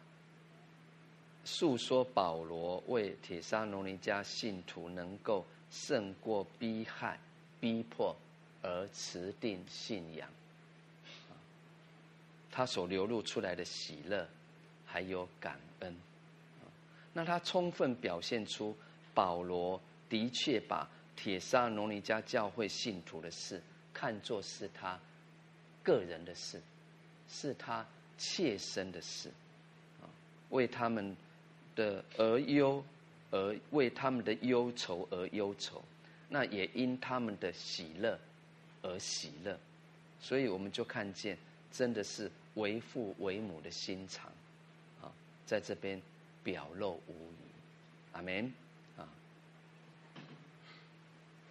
[1.44, 7.20] 诉说保罗为帖撒罗尼迦信徒能够胜过逼害、
[7.60, 8.16] 逼迫
[8.62, 10.30] 而持定信仰，
[12.52, 14.30] 他所流露出来的喜乐，
[14.86, 15.60] 还有感，
[17.14, 18.76] 那他充分表现出
[19.14, 23.62] 保罗的确把帖撒罗尼迦教会信徒的事
[23.94, 25.00] 看作是他
[25.84, 26.62] 个人的事，
[27.30, 27.86] 是他
[28.18, 29.30] 切身的事，
[30.02, 30.06] 啊
[30.50, 31.16] 为他们。
[31.74, 32.84] 的而忧，
[33.32, 35.82] 而为他们的忧愁而忧愁，
[36.28, 38.20] 那也因他们的喜乐
[38.82, 39.58] 而喜乐，
[40.20, 41.38] 所以我们就看见，
[41.72, 44.30] 真的是为父为母的心肠，
[45.02, 45.10] 啊，
[45.46, 46.00] 在这边
[46.44, 48.54] 表露无遗，阿门，
[48.98, 49.08] 啊，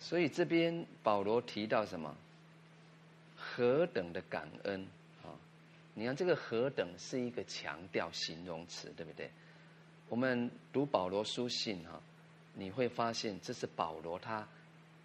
[0.00, 2.16] 所以这边保罗提到什么？
[3.36, 4.86] 何等的感恩
[5.22, 5.34] 啊！
[5.94, 9.30] 你看这个何等是一个强调形容词，对不对？
[10.08, 12.00] 我们读保罗书信哈，
[12.54, 14.46] 你会发现这是保罗他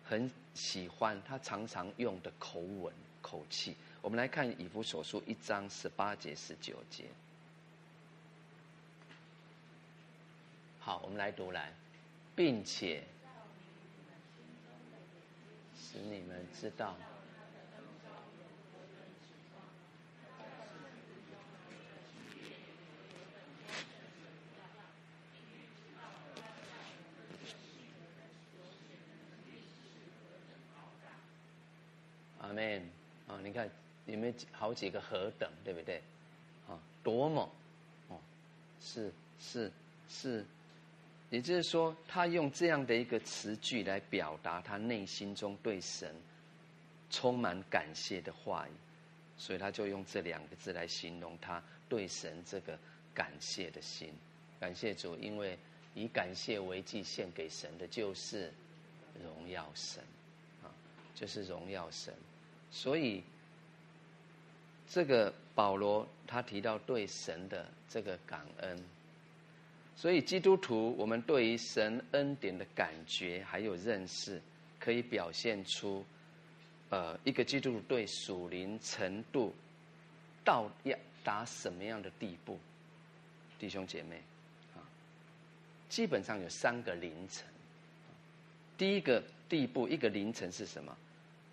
[0.04, 3.76] 很喜欢，他常常用的口吻口气。
[4.02, 7.06] 我们来看以弗所书一章十八节十九节。
[10.86, 11.74] 好，我们来读来，
[12.36, 13.02] 并且
[15.76, 16.96] 使你们知道。
[32.42, 32.88] 阿门
[33.28, 33.40] 啊！
[33.44, 33.68] 你看
[34.06, 36.04] 有没有好几个何等，对不对？
[36.70, 37.50] 啊，多么
[38.10, 38.20] 哦，
[38.80, 39.72] 是是
[40.08, 40.46] 是，
[41.36, 46.16] 也就是说，他用这样的一个词句来表达他内心中对神
[47.10, 48.72] 充满感谢的话语，
[49.38, 52.80] 所以他就用这两个字来形容他对神这个
[53.14, 54.14] 感谢的心。
[54.62, 55.60] 感谢主，因为
[55.94, 58.50] 以感谢为祭献给神的，就是
[59.22, 60.02] 荣耀神
[60.64, 60.72] 啊，
[61.14, 62.14] 就是荣耀神。
[62.72, 63.22] 所以，
[64.88, 68.82] 这个保罗他提到对神的这个感恩，
[69.96, 74.42] 所以基督徒我们对于神恩典的感觉还有认识，
[74.80, 76.06] 可以表现出，
[76.90, 79.54] 呃，一个基督徒对属灵程度
[80.44, 82.60] 到要达什么样的地步，
[83.58, 84.22] 弟兄姐妹，
[84.76, 84.84] 啊，
[85.90, 87.46] 基本上有三个凌晨。
[88.78, 90.96] 第一个地步，一个凌晨是什么？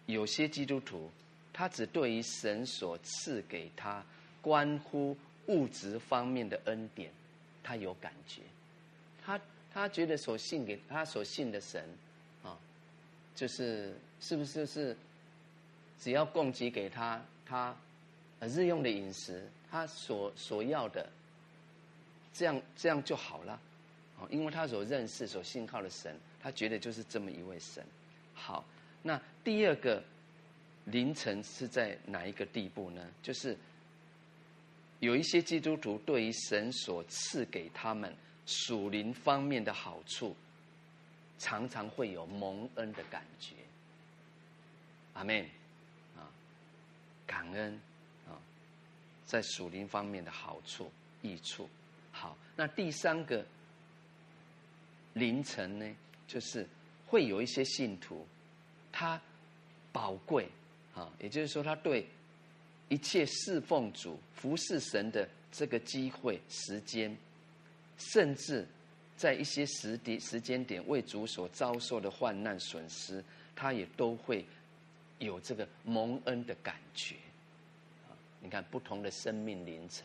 [0.07, 1.09] 有些基督徒，
[1.53, 4.05] 他只对于神所赐给他
[4.41, 5.17] 关乎
[5.47, 7.11] 物质方面的恩典，
[7.63, 8.43] 他有感觉。
[9.25, 9.41] 他
[9.73, 11.85] 他觉得所信给他所信的神，
[12.43, 12.59] 啊，
[13.35, 14.97] 就是是不是是
[15.99, 17.77] 只要供给给他他
[18.41, 21.09] 日用的饮食，他所所要的，
[22.35, 23.53] 这样这样就好了。
[24.19, 27.85] 啊，因为他所认识所信靠的神，他觉得就是这么一位神。
[28.35, 28.65] 好。
[29.05, 30.01] 那第二个
[30.85, 33.05] 凌晨是在哪一个地步呢？
[33.21, 33.57] 就是
[35.03, 38.15] 有一些基督徒对于神所赐给他们
[38.47, 40.37] 属灵方面的好处，
[41.41, 43.57] 常常会有蒙恩的感觉。
[45.15, 45.45] 阿门
[46.17, 46.31] 啊，
[47.27, 47.75] 感恩
[48.29, 48.39] 啊，
[49.27, 50.89] 在属灵方面的好处
[51.21, 51.69] 益处。
[52.13, 53.45] 好，那第三个
[55.15, 55.97] 凌晨呢，
[56.29, 56.65] 就是
[57.09, 58.25] 会有一些信徒。
[58.93, 59.21] 他
[59.91, 60.49] 宝贵
[60.95, 62.07] 啊，也就是说，他对
[62.89, 67.17] 一切侍奉主、服侍神的这个机会、时间，
[67.97, 68.67] 甚至
[69.17, 73.23] 在一些时点时间点为主所遭受的患难损失，
[73.55, 74.45] 他也都会
[75.19, 77.17] 有这个蒙恩的感觉。
[78.41, 80.05] 你看不同的生命历程，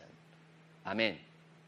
[0.84, 1.12] 阿门。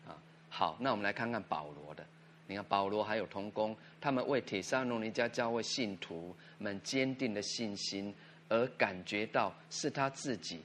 [0.07, 0.17] 啊，
[0.49, 2.07] 好，那我们来看看保罗的。
[2.47, 8.15] 你看保罗还有同工，他们为帖撒罗尼加教会信徒们坚定的信心
[8.49, 10.61] 而感觉到是他自己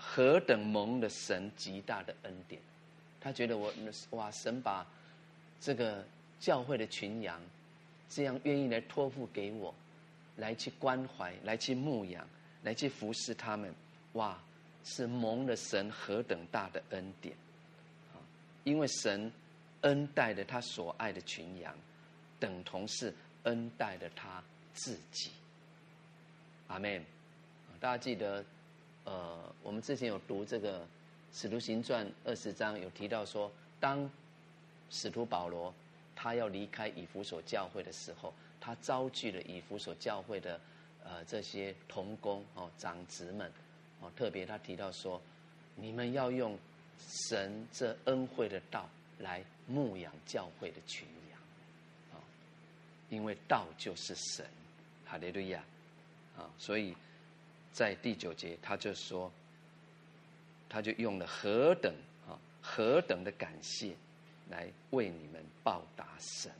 [0.00, 2.60] 何等蒙的神极大的恩典。
[3.20, 3.72] 他觉得我
[4.10, 4.86] 哇，神把
[5.60, 6.04] 这个
[6.40, 7.40] 教会的群羊
[8.08, 9.74] 这样愿意来托付给我，
[10.36, 12.26] 来去关怀，来去牧养，
[12.62, 13.74] 来去服侍他们，
[14.14, 14.36] 哇！
[14.82, 17.36] 是蒙的神何等大的恩典
[18.14, 18.16] 啊，
[18.64, 19.30] 因为神
[19.82, 21.76] 恩待了他所爱的群羊，
[22.38, 24.42] 等同是恩待了他
[24.72, 25.32] 自己。
[26.68, 27.04] 阿门。
[27.78, 28.42] 大家记得，
[29.10, 30.78] 呃，我们之前有读这个
[31.34, 33.50] 《使徒行传》二十章，有提到说，
[33.80, 34.08] 当
[34.88, 35.74] 使徒保罗
[36.14, 40.60] 他要离开以弗所教会的时候，他召聚了以弗所教会的
[41.02, 43.50] 呃这些同工哦长子们。
[44.00, 45.20] 哦，特别他提到说，
[45.74, 46.56] 你们要用
[47.08, 48.88] 神这恩惠的道
[49.18, 51.40] 来牧养教会的群羊，
[52.12, 52.22] 啊，
[53.08, 54.46] 因为道就是神，
[55.04, 55.64] 哈利路亚，
[56.38, 56.94] 啊，所以
[57.72, 59.30] 在第九节他就说，
[60.68, 61.94] 他就用了何等
[62.28, 63.94] 啊何等的感谢
[64.48, 66.50] 来为你们报答神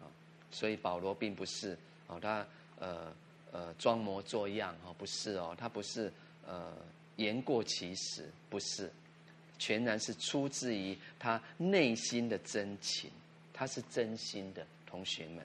[0.00, 0.06] 啊，
[0.50, 1.76] 所以保罗并不是
[2.06, 2.46] 啊他
[2.78, 3.12] 呃
[3.52, 6.12] 呃装模作样哦，不是哦，他不是。
[6.50, 6.72] 呃，
[7.16, 8.90] 言过其实不是，
[9.58, 13.10] 全然是出自于他内心的真情，
[13.52, 15.44] 他是真心的，同学们，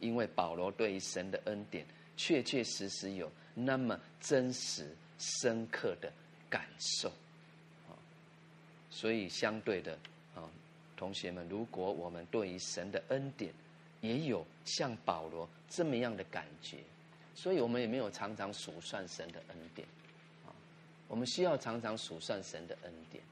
[0.00, 1.86] 因为保罗对于神的恩典
[2.22, 6.12] 确确实实有那么真实深刻的
[6.50, 7.08] 感受，
[7.88, 7.96] 啊
[8.90, 9.98] 所以相对的
[10.34, 10.44] 啊，
[10.98, 13.50] 同学们，如果我们对于神的恩典
[14.02, 16.76] 也有像保罗这么样的感觉，
[17.34, 19.88] 所以我们也没有常常数算神的恩典。
[20.44, 20.52] 啊
[21.08, 23.24] 我们需要常常数算神的恩典，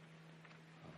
[0.83, 0.89] 啊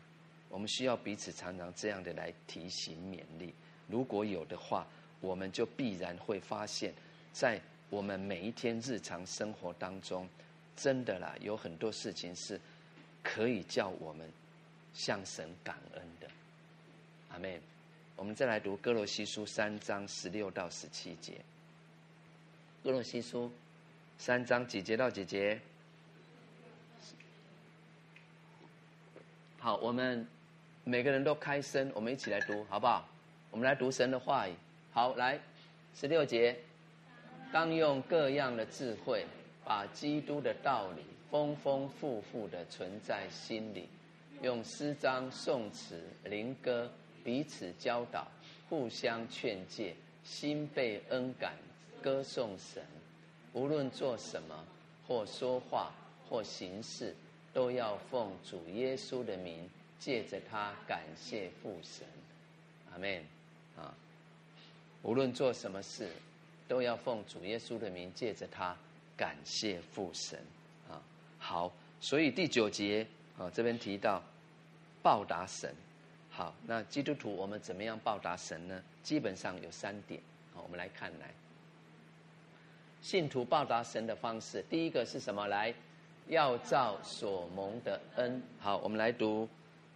[0.49, 3.53] 我们需要彼此常常这样的来提醒勉励。
[3.89, 4.87] 如果有的话，
[5.21, 6.95] 我们就必然会发现，
[7.33, 7.61] 在
[7.91, 10.29] 我们每一天日常生活当中，
[10.77, 12.59] 真的啦，有很多事情是
[13.23, 14.31] 可以叫我们
[14.95, 16.29] 向神感恩的。
[17.31, 17.61] 阿门。
[18.17, 21.41] 我们再来读哥罗西书三章十六到十七节。
[22.85, 23.51] 哥罗西书
[24.19, 25.59] 三章几节到几节？
[29.59, 30.27] 好，我们
[30.85, 33.09] 每个人都开声，我们一起来读，好不好？
[33.51, 34.53] 我们来读神的话语。
[34.93, 35.41] 好，来，
[35.95, 36.55] 十六节，
[37.53, 39.27] 当用各样的智慧，
[39.65, 43.89] 把基督的道理丰丰富富的存在心里，
[44.43, 46.91] 用诗章、颂词、灵歌
[47.25, 48.27] 彼此教导，
[48.69, 49.95] 互相劝诫，
[50.25, 51.55] 心被恩感，
[52.03, 52.83] 歌颂神。
[53.53, 54.65] 无论做什么，
[55.07, 55.93] 或说话，
[56.29, 57.15] 或行事。
[57.53, 62.07] 都要奉主耶稣的名，借着他感谢父神，
[62.93, 63.25] 阿门
[63.77, 63.93] 啊！
[65.03, 66.09] 无论做什么事，
[66.71, 68.77] 都要奉主耶稣的名，借着他
[69.17, 70.39] 感谢父神
[70.89, 71.03] 啊！
[71.37, 73.05] 好，所以第九节
[73.37, 74.23] 啊，这边提到
[75.03, 75.75] 报答神。
[76.31, 78.81] 好，那基督徒我们怎么样报答神呢？
[79.03, 80.21] 基本上有三点，
[80.55, 81.35] 好，我们来看来，
[83.03, 85.49] 信徒报答神的方式，第一个是什么？
[85.49, 85.75] 来。
[86.29, 89.49] 要照所蒙的恩，好，我们来读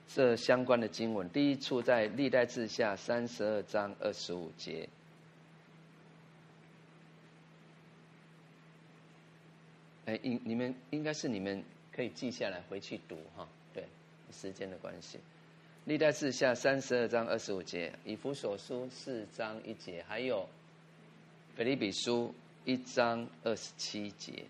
[0.08, 1.30] 这相关的经文。
[1.30, 4.88] 第一处在历代志下三十二章二十五节。
[10.06, 13.48] 哎，应你们应该是你们可以记下来回去读哈。
[13.72, 13.84] 对，
[14.30, 15.18] 时间的关系。
[15.86, 20.48] 历代志下三十二章二十五节，以弗所书四章一节，还有
[21.56, 22.34] 腓立比书
[22.64, 24.44] 一章二十七节。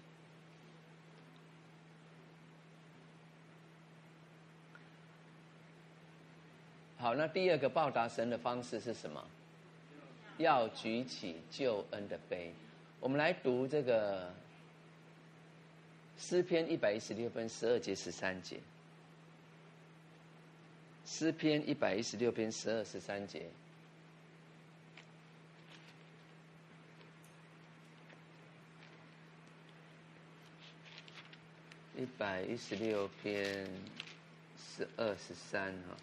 [6.96, 9.22] 好，那第二个报答神的方式是什么？
[10.38, 12.52] 要举起救恩的杯。
[12.98, 14.32] 我们来读这个
[16.18, 18.58] 诗篇一百一十六篇十二节十三节。
[21.06, 23.46] 诗篇一百一十六篇十二十三节。
[31.96, 33.68] 一百一十六篇
[34.58, 35.96] 十二十三哈。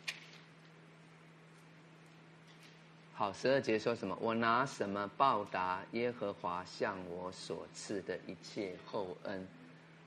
[3.14, 4.18] 好，十二节说什么？
[4.22, 9.48] 我拿什么报答耶和华向我所赐的一切厚恩？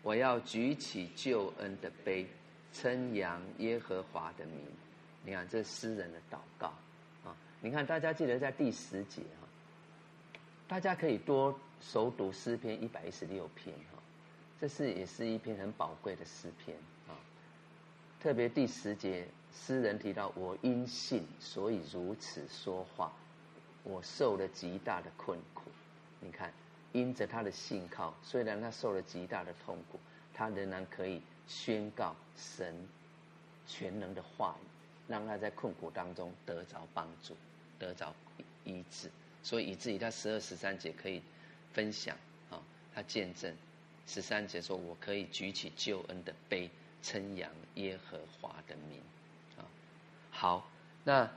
[0.04, 2.26] 我要举起救恩的杯，
[2.74, 4.60] 称扬耶和华的名。
[5.24, 6.66] 你看，这诗人的祷告
[7.24, 7.34] 啊！
[7.62, 9.48] 你看，大家记得在第十节哈，
[10.68, 13.98] 大家可以多熟读诗篇一百一十六篇哈，
[14.60, 16.76] 这是也是一篇很宝贵的诗篇
[17.08, 17.16] 啊。
[18.20, 23.10] 特别第十节，诗人提到：“我因信，所以如此说话。
[23.82, 25.70] 我受了极大的困苦。”
[26.20, 26.52] 你看，
[26.94, 30.00] 因着他的信靠，虽然他受了极大的痛苦，
[30.32, 32.74] 他仍然可以宣告神
[33.66, 34.66] 全能的话语，
[35.06, 37.36] 让他在困苦当中得着帮助。
[37.76, 38.14] 得着
[38.64, 39.10] 医治，
[39.42, 41.20] 所以以至于他十二十三节可以
[41.72, 42.16] 分享
[42.48, 42.62] 啊，
[42.94, 43.52] 他见证
[44.06, 46.70] 十三节说：“我可以举起救恩的杯，
[47.02, 49.00] 称扬耶和华的名。”
[49.58, 49.66] 啊，
[50.30, 50.70] 好，
[51.02, 51.28] 那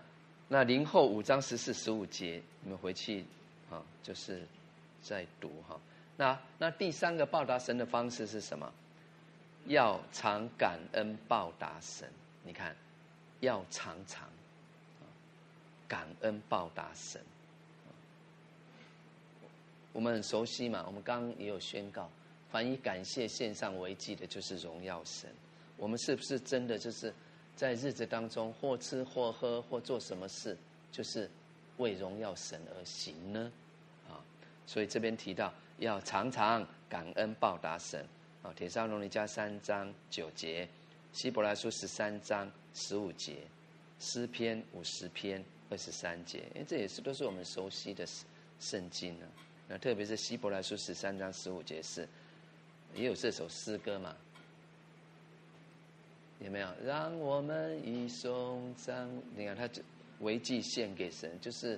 [0.47, 3.25] 那林后五章十四十五节，你们回去
[3.71, 4.47] 啊，就是
[5.01, 5.79] 在读哈。
[6.15, 8.71] 那那第三个报答神的方式是什么？
[9.65, 12.09] 要常感恩报答神。
[12.43, 12.75] 你看，
[13.39, 14.27] 要常常。
[15.89, 17.21] 感恩报答神，
[19.93, 20.83] 我们很熟悉嘛。
[20.85, 22.09] 我们刚刚也有宣告，
[22.51, 25.29] 凡以感谢献上为祭的，就是荣耀神。
[25.77, 27.13] 我们是不是真的就是
[27.55, 30.57] 在日子当中，或吃或喝或做什么事，
[30.91, 31.31] 就是
[31.77, 33.49] 为荣耀神而行呢？
[34.67, 38.05] 所以这边提到要常常感恩报答神。
[38.43, 40.69] 啊，帖撒罗尼迦三章九节，
[41.11, 43.37] 希伯来书十三章十五节，
[43.99, 45.43] 诗篇五十篇。
[45.69, 48.07] 二十三节，因为这也是都是我们熟悉的
[48.57, 49.27] 圣经、啊。
[49.67, 52.07] 那特别是希伯来书十三章十五节是，
[52.95, 54.15] 也有这首诗歌嘛？
[56.39, 56.69] 有没有？
[56.85, 59.81] 让我们以颂赞，你看他这
[60.21, 61.77] 为祭献给神，就是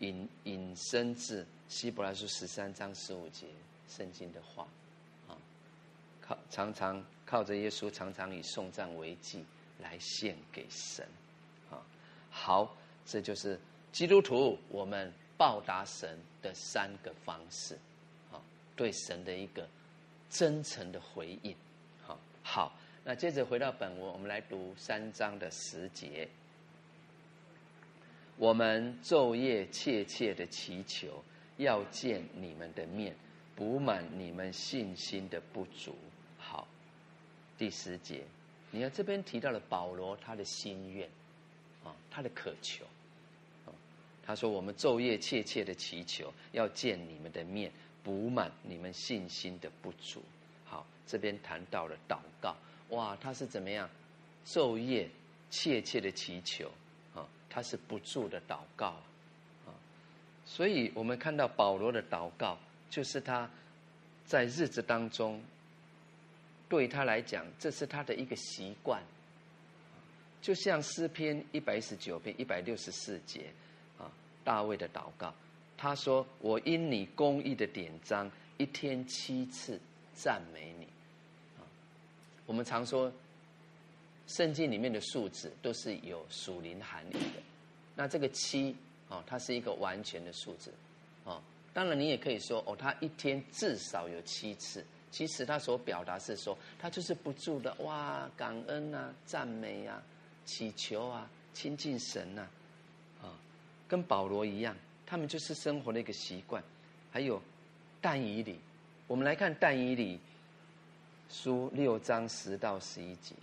[0.00, 3.46] 引引申至希伯来书十三章十五节
[3.88, 4.68] 圣经的话
[5.28, 5.38] 啊，
[6.20, 9.42] 靠常常靠着耶稣，常常以颂赞为祭
[9.80, 11.06] 来献给神
[11.70, 11.80] 啊。
[12.30, 12.76] 好。
[13.06, 13.58] 这就是
[13.90, 17.74] 基督徒我们报答神的三个方式，
[18.30, 18.38] 啊，
[18.76, 19.66] 对神的一个
[20.28, 21.56] 真诚的回应，
[22.06, 26.28] 好，好，那接着回到本文，我们来读三章的十节。
[28.40, 31.22] 我们昼夜切切的祈求，
[31.58, 33.14] 要见你们的面，
[33.54, 35.94] 补满你们信心的不足。
[36.38, 36.66] 好，
[37.58, 38.22] 第十节，
[38.70, 41.06] 你看这边提到了保罗他的心愿，
[41.84, 42.82] 啊，他的渴求。
[43.66, 43.72] 啊
[44.24, 47.70] 他说：“我们昼夜切切的祈求，要见你们的面，
[48.02, 50.22] 补满你们信心的不足。”
[50.64, 52.56] 好，这边谈到了祷告，
[52.88, 53.90] 哇，他是怎么样？
[54.46, 55.10] 昼夜
[55.50, 56.70] 切切的祈求，
[57.50, 58.86] 他是不住的祷告
[59.66, 59.74] 啊。
[60.46, 62.56] 所以我们看到保罗的祷告，
[62.88, 63.50] 就是他
[64.24, 65.42] 在日子当中，
[66.68, 69.02] 对他来讲，这是他的一个习惯。
[70.40, 73.50] 就像诗篇一百一十九篇一百六十四节。
[73.98, 74.10] 啊
[74.42, 75.34] 大卫的祷告，
[75.76, 79.78] 他说：“我因你公义的典章，一天七次
[80.14, 80.86] 赞美你。”
[81.60, 81.62] 啊，
[82.46, 83.12] 我们常说，
[84.36, 87.42] 圣经里面的数字都是有属灵含义的。
[87.96, 88.74] 那这个七
[89.08, 90.72] 啊，它是一个完全的数字
[91.24, 91.42] 啊。
[91.74, 94.84] 当然，你也可以说哦，他一天至少有七次。
[95.10, 100.00] 其实他所表达是说，他就是不住的哇，感恩啊，赞美啊，
[100.44, 102.48] 祈求啊，亲近神呐
[103.20, 103.34] 啊。
[103.88, 106.62] 跟保罗一样，他们就是生活的一个习惯。
[107.10, 107.42] 还有
[108.00, 108.60] 但以理，
[109.08, 110.20] 我们来看但以理
[111.28, 113.34] 书六章十到十一节。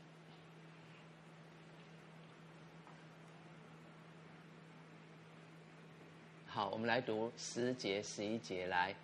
[6.57, 8.65] 好，我们来读十节、十一节。
[8.65, 8.95] 来，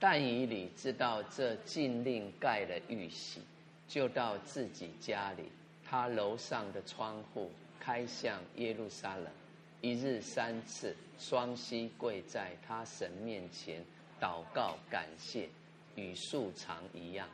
[0.00, 3.42] 但以理知道这禁令盖了玉玺，
[3.86, 5.42] 就到自己家里，
[5.84, 9.26] 他楼上的窗户开向耶路撒冷。
[9.82, 13.84] 一日三次，双膝跪在他神面前
[14.18, 15.46] 祷告感谢，
[15.96, 17.28] 与素常一样。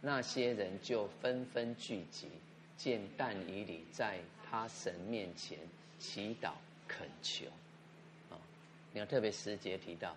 [0.00, 2.28] 那些人就纷纷聚集，
[2.76, 5.58] 见但以理在他神面前
[5.98, 6.52] 祈祷
[6.86, 7.46] 恳求。
[8.92, 10.16] 你要特别时节提到，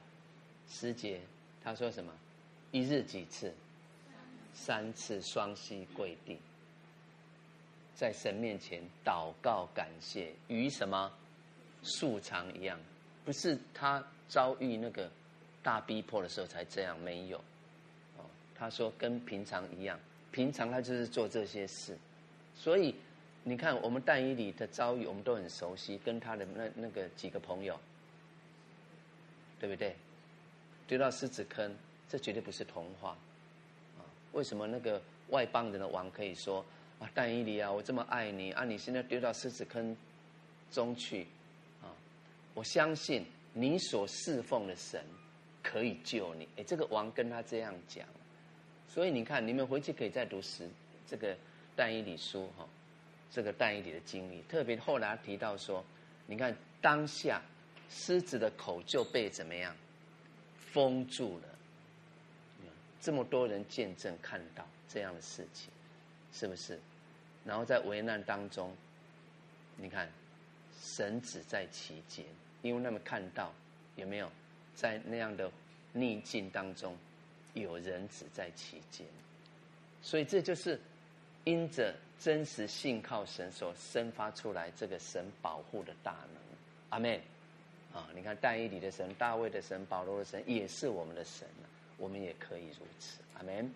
[0.69, 1.21] 时节
[1.63, 2.11] 他说什么？
[2.71, 3.53] 一日几次？
[4.53, 6.38] 三次双膝跪地，
[7.93, 11.11] 在神面前祷告感谢，与什么？
[11.84, 12.80] 素常一样，
[13.26, 15.11] 不是他遭遇那个
[15.61, 17.38] 大逼迫的时候才这样，没有。
[18.17, 18.23] 哦，
[18.55, 19.99] 他说跟平常一样，
[20.32, 21.97] 平常他就是做这些事。
[22.55, 22.95] 所以
[23.43, 27.78] 你看，我们但以理的遭遇，我们都很熟悉，跟他的那那个几个朋友，
[29.66, 29.95] 对不对？
[30.88, 31.76] 丢到狮子坑，
[32.07, 33.18] 这绝对不是童话。
[33.97, 36.63] 啊，为什么那个外邦人的王可以说
[36.99, 39.97] 啊，但以理啊，我这么爱你啊，你现在丢到狮子坑
[40.72, 41.26] 中去？
[41.82, 41.89] 啊
[42.53, 45.03] 我相信你所侍奉的神
[45.63, 46.47] 可以救你。
[46.57, 48.07] 哎，这个王跟他这样讲，
[48.88, 50.70] 所以你看，你们回去可以再读十
[51.07, 51.36] 这个
[51.76, 52.68] 但以理书哈，
[53.32, 55.84] 这个但以理的经历，特别后来提到说，
[56.28, 57.41] 你看当下
[57.89, 59.75] 狮子的口就被怎么样
[60.71, 61.43] 封住了，
[63.01, 65.69] 这么多人见证看到这样的事情，
[66.33, 66.79] 是不是？
[67.45, 68.75] 然后在危难当中，
[69.77, 70.09] 你看
[70.81, 72.25] 神子在其间，
[72.61, 73.53] 因为他们看到
[73.95, 74.31] 有没有
[74.75, 75.51] 在那样的
[75.93, 76.97] 逆境当中
[77.53, 79.05] 有人子在其间，
[80.01, 80.79] 所以这就是
[81.43, 86.41] 因着真实信靠神所生发出来这个神保护的大能。
[86.89, 87.21] 阿门。
[87.95, 91.47] 啊，你看但以理的神、大卫的神、保罗的神也是我们的神，
[91.97, 93.17] 我们也可以如此。
[93.33, 93.73] 阿门。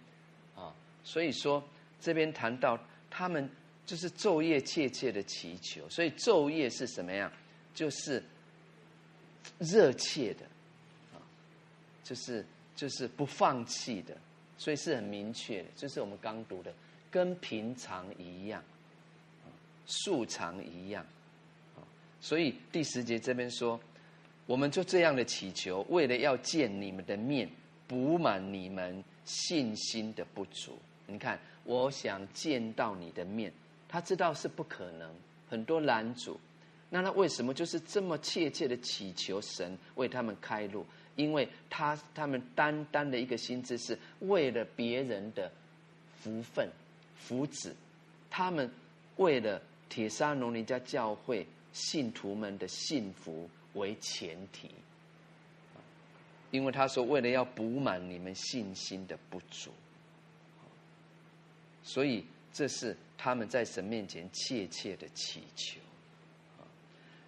[0.56, 1.64] 啊，所以说
[2.00, 2.80] 这边谈到。
[3.12, 3.50] 他们
[3.88, 7.32] 就是昼夜切切的祈求，所以昼夜是什么样？
[7.74, 8.24] 就是
[9.58, 10.46] 热切的，
[11.12, 11.18] 啊，
[12.04, 12.46] 就是
[12.76, 14.16] 就是不放弃的，
[14.60, 16.72] 所以是很明确的，就是我们刚读的，
[17.10, 18.64] 跟平常一样，
[19.44, 19.50] 啊
[19.88, 21.04] 素常一样，
[21.76, 21.82] 啊
[22.22, 23.82] 所以第十节这边说，
[24.50, 27.48] 我们就这样的祈求，为了要见你们的面，
[27.88, 30.76] 补满你们信心的不足。
[31.06, 31.40] 你看。
[31.66, 33.54] 我想见到你的面，
[33.88, 35.08] 他知道是不可能，
[35.48, 36.40] 很多拦阻。
[36.90, 40.84] 那他为什么就是这么切切的祈求神为他们开路？
[41.16, 45.52] 因为他他们单单的一个心志是为了别人的
[46.24, 46.68] 福分、
[47.16, 47.72] 福祉，
[48.32, 48.68] 他们
[49.18, 54.70] 为了帖撒罗尼家教会信徒们的幸福为前提。
[56.52, 59.72] 因为他说，为了要补满你们信心的不足。
[61.84, 65.80] 所以，这是他们在神面前切切的祈求。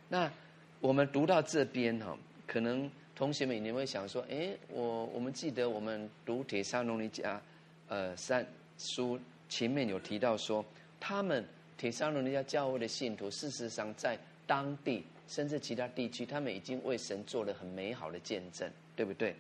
[0.10, 0.32] 那
[0.80, 2.18] 我们读到这边哈，
[2.48, 7.40] 可能同学们你会想说：哎，我我们记得我们读帖撒罗尼迦
[7.88, 8.46] 呃三
[8.78, 10.66] 书前面有提到说，
[11.00, 14.18] 他们帖撒罗尼迦教会的信徒，事实上在
[14.48, 15.04] 当地
[15.34, 19.34] 甚至其他地区，他们已经为神做了很美好的见证，对不对？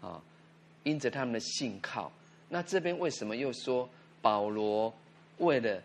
[0.00, 0.22] 啊，
[0.84, 2.10] 因着他们的信靠，
[2.48, 3.88] 那这边为什么又说？
[4.22, 4.92] 保罗
[5.38, 5.80] 为了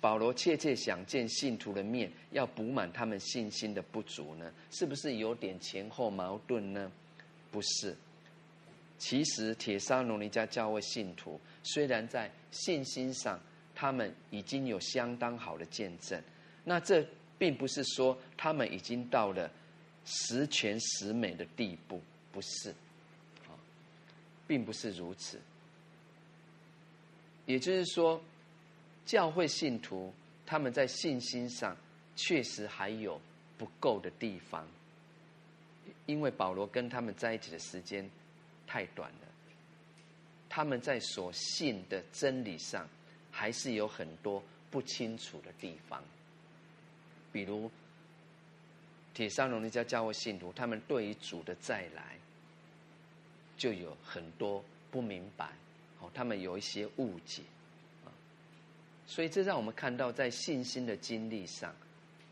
[0.00, 4.52] 保罗切切想见信徒的面，要补满他们信心的不足呢？
[4.72, 6.90] 是不是有点前后矛盾呢？
[7.52, 7.94] 不是。
[8.98, 13.38] 其实帖撒罗尼加教会信徒虽然在信心上
[13.74, 16.20] 他们已经有相当好的见证，
[16.64, 17.06] 那这
[17.44, 19.50] 并不是说他们已经到了
[20.06, 22.00] 十全十美的地步，
[22.32, 22.70] 不是，
[23.46, 23.52] 啊，
[24.48, 25.38] 并不是如此。
[27.44, 28.18] 也就是说，
[29.04, 30.10] 教会信徒
[30.46, 31.76] 他们在信心上
[32.16, 33.20] 确实还有
[33.58, 34.66] 不够的地方，
[36.06, 38.08] 因为保罗跟他们在一起的时间
[38.66, 39.28] 太短了，
[40.48, 42.88] 他们在所信的真理上
[43.30, 46.02] 还是有很多不清楚的地方，
[47.34, 47.68] 比如
[49.12, 52.16] 帖撒罗尼迦教会信徒，他们对于主的再来
[53.56, 55.48] 就有很多不明白。
[55.98, 57.42] 哦他们有一些误解，
[58.04, 58.12] 啊，
[59.06, 61.74] 所以这让我们看到，在信心的经历上，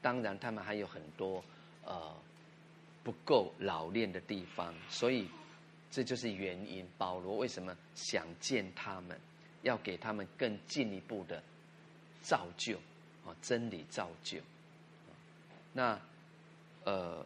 [0.00, 1.42] 当然他们还有很多
[1.84, 2.14] 呃
[3.02, 5.26] 不够老练的地方，所以
[5.90, 6.86] 这就是原因。
[6.98, 9.18] 保罗为什么想见他们，
[9.62, 11.42] 要给他们更进一步的
[12.20, 12.76] 造就
[13.24, 14.38] 啊，真理造就。
[15.72, 15.98] 那
[16.84, 17.24] 呃，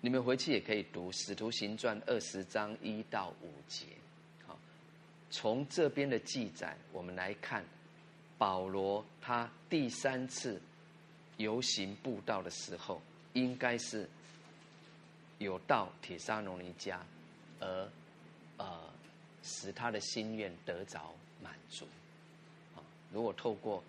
[0.00, 3.86] 你们回去也可以读《使徒行传》二十章一到五节。
[4.46, 4.58] 好
[5.30, 7.64] 从这边的记载，我们来看
[8.38, 10.60] 保罗他第三次
[11.36, 13.00] 游行布道的时候，
[13.34, 14.08] 应该是
[15.38, 16.98] 有到帖撒罗尼迦，
[17.60, 17.88] 而
[18.56, 18.80] 呃
[19.42, 21.86] 使他的心愿得着满足。
[22.74, 23.82] 啊，如果透过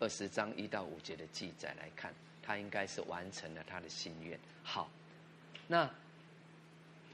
[0.00, 4.38] 二十章一到五节的记载来看，他应该是完成了他的心愿。
[4.62, 4.90] 好，
[5.66, 5.90] 那。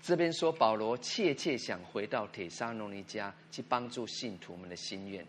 [0.02, 5.22] 这边说保罗切切想回到帖撒罗尼家去帮助信徒们的心愿，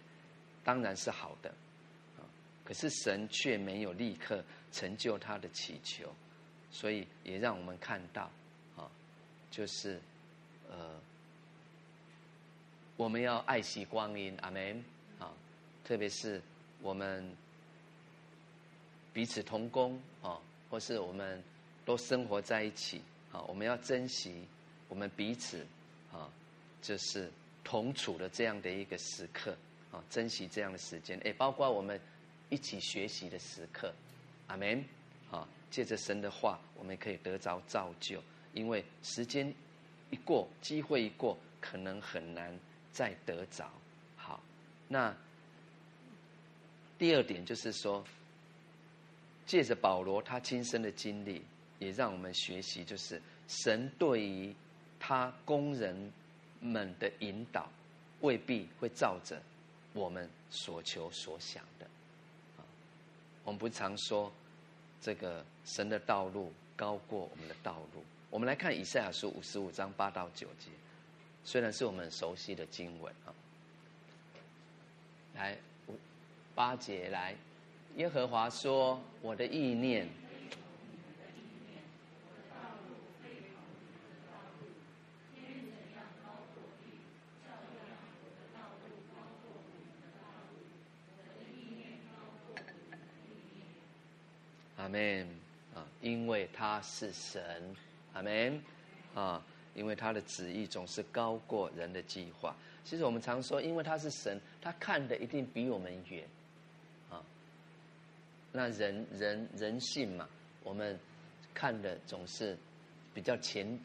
[0.63, 1.49] 当然是好的，
[2.17, 2.23] 啊，
[2.63, 4.41] 可是神却没有立刻
[4.71, 6.09] 成就他的祈求，
[6.71, 8.31] 所以也让我们看到，
[8.77, 8.89] 啊，
[9.51, 9.99] 就是，
[10.69, 10.97] 呃，
[12.95, 14.81] 我们要爱惜光阴，阿门，
[15.19, 15.33] 啊，
[15.83, 16.41] 特别是
[16.81, 17.25] 我们
[19.13, 21.43] 彼此同工，啊，或是我们
[21.85, 23.01] 都生活在一起，
[23.31, 24.45] 啊，我们要珍惜。
[24.89, 25.65] 我们彼此
[26.11, 26.29] 啊，
[26.81, 27.31] 就是
[27.63, 29.55] 同处的这样的一个时刻
[29.89, 31.97] 啊，珍惜这样的时间，哎，包括我们
[32.49, 33.93] 一起学习的时刻，
[34.47, 34.83] 阿门
[35.31, 38.21] 啊，借着神的话，我们可以得着造就。
[38.53, 39.53] 因为时间
[40.09, 42.53] 一过，机会一过，可能很难
[42.91, 43.71] 再得着。
[44.17, 44.43] 好，
[44.89, 45.15] 那
[47.01, 48.05] 第二点就是说，
[49.47, 51.41] 借着保罗他亲身的经历，
[51.79, 54.53] 也让我们学习，就是神对于
[54.99, 56.13] 他工人
[56.59, 57.67] 们的引导，
[58.19, 59.41] 未必会照着
[59.93, 61.87] 我们所求所想的。
[63.45, 64.31] 我们不常说，
[65.01, 68.03] 这个神的道路高过我们的道路。
[68.29, 70.69] 我们来看以赛亚书五十五章八到九节，
[71.43, 73.33] 虽然是我们熟悉的经文啊。
[75.33, 75.57] 来，
[76.53, 77.35] 八节来，
[77.97, 80.07] 耶和华说：“我的意念。”
[94.77, 95.27] 阿门
[95.75, 95.85] 啊！
[96.01, 97.75] 因为他是神，
[98.13, 98.61] 阿门
[99.13, 99.41] 啊！
[99.75, 102.55] 因为他的旨意总是高过人的计划。
[102.83, 106.27] 其实我们常说，因为他是神，他看的一定比我们远。
[108.51, 110.27] 那人人人性嘛，
[110.63, 110.99] 我们
[111.53, 112.57] 看的总是
[113.13, 113.79] 比较前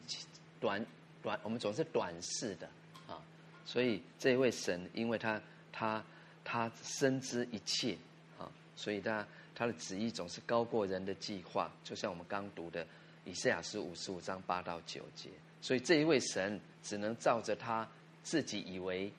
[0.59, 0.85] 短
[1.21, 2.69] 短，我们总是短视的
[3.07, 3.21] 啊。
[3.65, 5.41] 所以这一位神，因为他
[5.71, 6.03] 他
[6.43, 7.97] 他深知一切
[8.37, 9.25] 啊，所以他。
[9.59, 12.85] 他的旨意总是高过人的计划，就像我们刚读的
[13.25, 15.31] 以赛亚书五十五章八到九节。
[15.63, 17.89] 所以这一位神只能照着他
[18.21, 19.11] 自己以为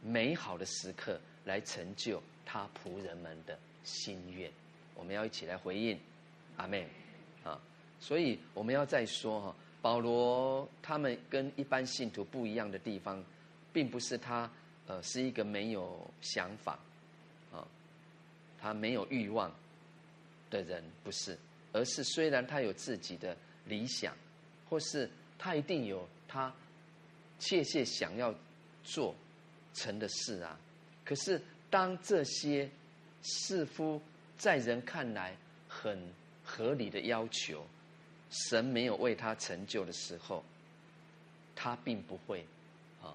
[0.00, 4.48] 美好的时刻来成就他仆人们的心愿。
[4.96, 5.98] 我们要一起来回应，
[6.56, 6.84] 阿门
[7.44, 7.60] 啊！
[8.00, 13.22] 所以我们要再说哈，保罗他们跟一般信徒不一样的地方，
[13.72, 14.50] 并不是他
[14.86, 16.78] 呃是一个没有想法。
[17.52, 17.66] 啊
[18.58, 19.52] 他没有欲望
[20.50, 21.38] 的人不是，
[21.72, 23.36] 而是虽然他有自己的
[23.66, 24.16] 理想，
[24.68, 26.52] 或是他一定有他
[27.38, 28.34] 切切想要
[28.82, 29.14] 做
[29.74, 30.58] 成的事啊。
[31.04, 31.40] 可是
[31.70, 32.68] 当这些
[33.22, 34.00] 似乎
[34.36, 35.36] 在人看来
[35.68, 35.98] 很
[36.44, 37.66] 合理的要求，
[38.30, 40.44] 神没有为他成就的时候，
[41.54, 42.44] 他并不会
[43.02, 43.14] 啊，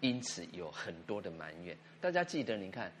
[0.00, 1.76] 因此有很多的埋怨。
[2.00, 2.92] 大家记得，你看。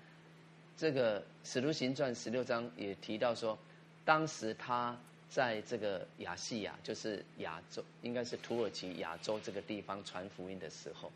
[0.76, 3.58] 这个《使徒行传》十六章也提到说，
[4.02, 4.98] 当时他
[5.28, 11.12] 在这个亚细亚，就是亚洲，应该是土耳其亚洲这个地方传福音的时候，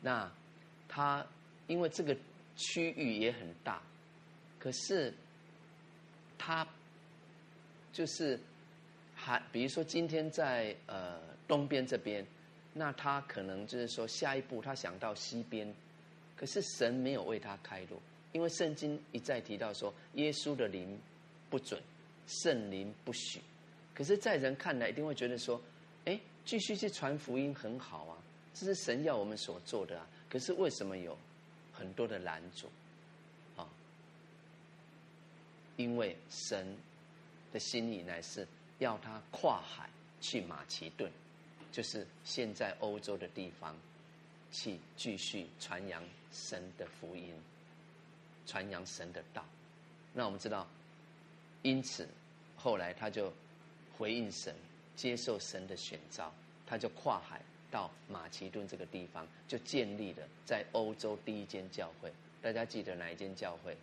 [0.00, 0.32] 那
[0.88, 1.26] 他
[1.66, 2.16] 因为这个
[2.56, 3.82] 区域也很大，
[4.58, 5.12] 可是
[6.38, 6.66] 他
[7.92, 8.38] 就是
[9.14, 12.24] 还，比如说今天在呃东边这边，
[12.72, 15.74] 那他可能就是说下一步他想到西边，
[16.36, 18.00] 可是神没有为他开路。
[18.32, 21.00] 因为圣经一再提到说，耶稣的灵
[21.48, 21.82] 不准，
[22.26, 23.40] 圣灵不许。
[23.94, 25.60] 可是，在人看来，一定会觉得说，
[26.04, 28.18] 哎，继续去传福音很好啊，
[28.52, 30.06] 这是神要我们所做的啊。
[30.28, 31.16] 可是，为什么有
[31.72, 32.68] 很多的拦阻？
[35.78, 36.76] 因为神
[37.52, 38.46] 的心意乃是
[38.80, 39.88] 要他跨海
[40.20, 41.10] 去马其顿，
[41.70, 43.76] 就是现在欧洲的地方，
[44.50, 46.02] 去继续传扬
[46.32, 47.32] 神的福音。
[48.44, 49.44] 传扬神的道，
[50.14, 50.66] 那我们知道，
[51.62, 52.08] 因此
[52.56, 53.30] 后来他就
[53.96, 54.54] 回应神，
[54.96, 56.32] 接受神的选召，
[56.66, 62.10] 他就跨海到马其顿这个地方，就建立了在欧洲第一间教会。
[62.40, 63.76] 大家记得哪一间教会？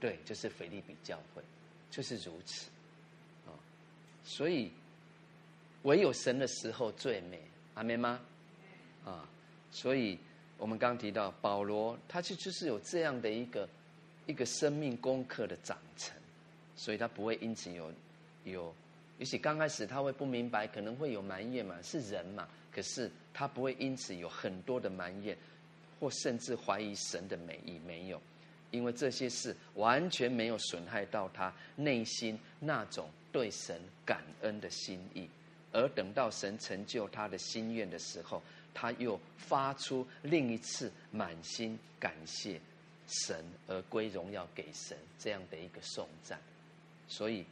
[0.00, 1.42] 对，就是腓立比教会，
[1.90, 2.68] 就是如此
[3.46, 3.52] 啊。
[4.24, 4.70] 所以
[5.82, 7.40] 唯有神的时候最美，
[7.74, 8.20] 阿门吗？
[9.04, 9.28] 啊，
[9.70, 10.18] 所以。
[10.60, 13.68] 我们刚刚提到保罗，他就就是有这样的一个
[14.26, 16.16] 一个生命功课的长成，
[16.74, 17.92] 所以他不会因此有
[18.42, 18.74] 有，
[19.20, 25.38] 也许刚开始他会不明白，可能会有埋怨嘛，是人嘛，可是他不会因此有很多的埋怨，
[26.00, 28.20] 或甚至怀疑神的美意，没有，
[28.70, 35.28] 因为这些事完全没有损害到他内心那种对神感恩的心意，
[35.72, 38.42] 而等到神成就他的心愿的时候。
[38.74, 42.60] 他又发出另一次满心感谢
[43.08, 46.38] 神而归荣耀给神这样的一个颂赞，
[47.08, 47.44] 所以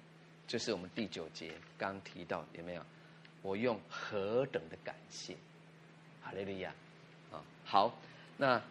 [0.47, 2.82] 就是我们第九节刚提到有没有？
[3.43, 5.34] 我用何等的感谢，
[6.22, 6.72] 哈利路亚
[7.32, 7.43] 啊！
[7.64, 7.98] 好，
[8.36, 8.62] 那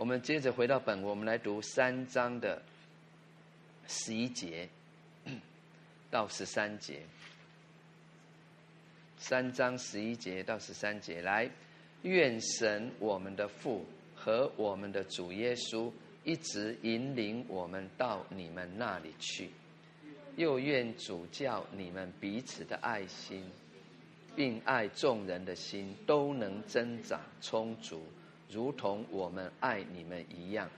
[0.00, 2.62] 我们接着回到本，我们来读三章的
[3.86, 4.66] 十一节
[6.10, 7.02] 到十三节。
[9.18, 11.50] 三章十一节到十三节，来，
[12.00, 13.84] 愿神我们的父
[14.16, 15.92] 和我们的主耶稣
[16.24, 19.50] 一直引领我们到你们那里去。
[20.36, 23.44] 又愿主叫你们彼此的爱心，
[24.34, 28.02] 并爱众人的心都能增长充足，
[28.50, 30.68] 如同我们爱你们一样，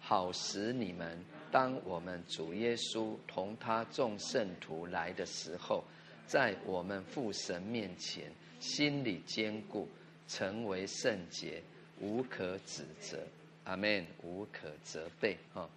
[0.00, 5.82] 好使你们当我们主耶稣同他众圣徒来的时候，
[6.26, 8.30] 在我们父神面前
[8.60, 9.88] 心里坚固，
[10.28, 11.62] 成为圣洁，
[12.00, 13.18] 无可指责。
[13.64, 15.38] 阿门，无可责备。
[15.54, 15.70] 哈，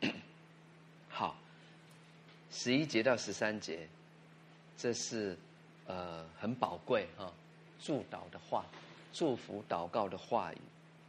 [1.08, 1.36] 好，
[2.50, 3.88] 十一节到十三节，
[4.76, 5.34] 这是
[5.86, 7.32] 呃很宝贵哈，
[7.80, 8.66] 祝祷的话，
[9.12, 10.58] 祝福祷告的话语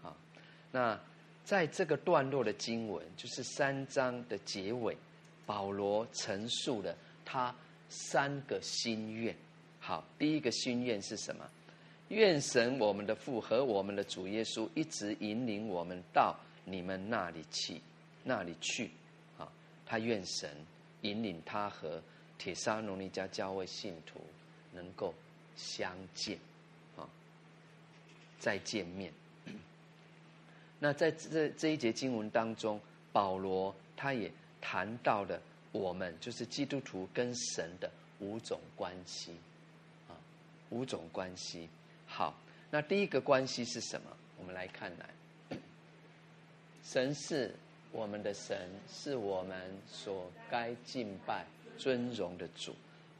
[0.03, 0.15] 啊。
[0.71, 0.99] 那
[1.43, 4.95] 在这个段落的经文，就是三章的结尾，
[5.45, 6.95] 保罗陈述了
[7.26, 7.53] 他
[7.89, 9.35] 三个心愿。
[9.80, 11.49] 好，第一个心愿是什么？
[12.09, 16.35] 愿神我们的父和我们的主耶稣一直引领我们到
[16.65, 17.80] 你们那里去，
[18.23, 18.89] 那里去，
[19.38, 19.47] 啊，
[19.85, 20.49] 他愿神
[21.01, 22.01] 引领他和
[22.38, 24.19] 帖撒罗尼迦教会信徒
[24.73, 25.13] 能够
[25.55, 26.39] 相见，
[28.39, 29.11] 再见面。
[30.79, 32.79] 那在这这一节经文当中，
[33.11, 35.41] 保罗他也谈到了
[35.73, 39.33] 我们就是基督徒跟神的五种关系，
[40.07, 40.15] 啊，
[40.69, 41.67] 五种关系。
[42.07, 42.33] 好，
[42.71, 44.09] 那第一个关系是什么？
[44.37, 45.57] 我们来看来，
[46.81, 47.53] 神是
[47.91, 51.45] 我们的神，是我们所该敬拜、
[51.77, 52.73] 尊荣的主。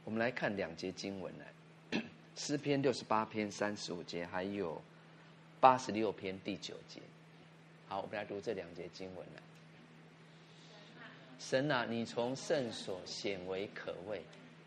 [0.04, 2.02] 我们来看两节经文来，
[2.36, 4.80] 诗篇六十八篇三十五节，还有
[5.60, 7.00] 八十六篇第九节。
[7.86, 9.42] 好，我们来读这两节经文来。
[11.38, 14.22] 神啊，你从圣所显为可畏，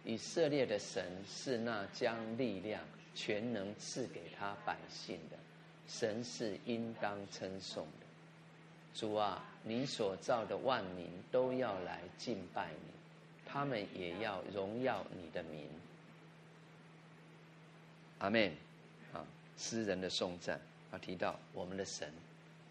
[0.06, 2.82] 以色列的神是那将力量。
[3.16, 5.38] 全能赐给他百姓的
[5.88, 8.08] 神是应当称颂的。
[8.96, 12.92] 主啊，你所造的万民都要来敬拜你，
[13.46, 15.70] 他们也要荣耀你的名。
[18.18, 18.52] 阿门。
[19.14, 19.24] 啊，
[19.60, 20.60] 诗人的颂赞
[20.94, 22.08] 啊，提到我们的神，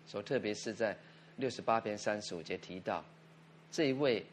[0.07, 0.97] 说特别是在
[1.37, 3.05] 六十八篇三十五节提到
[3.71, 4.25] 这一位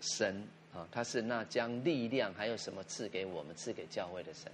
[0.00, 0.46] 神。
[0.72, 4.50] 啊，他是那将力量还有什么赐给我们、赐给教会的神？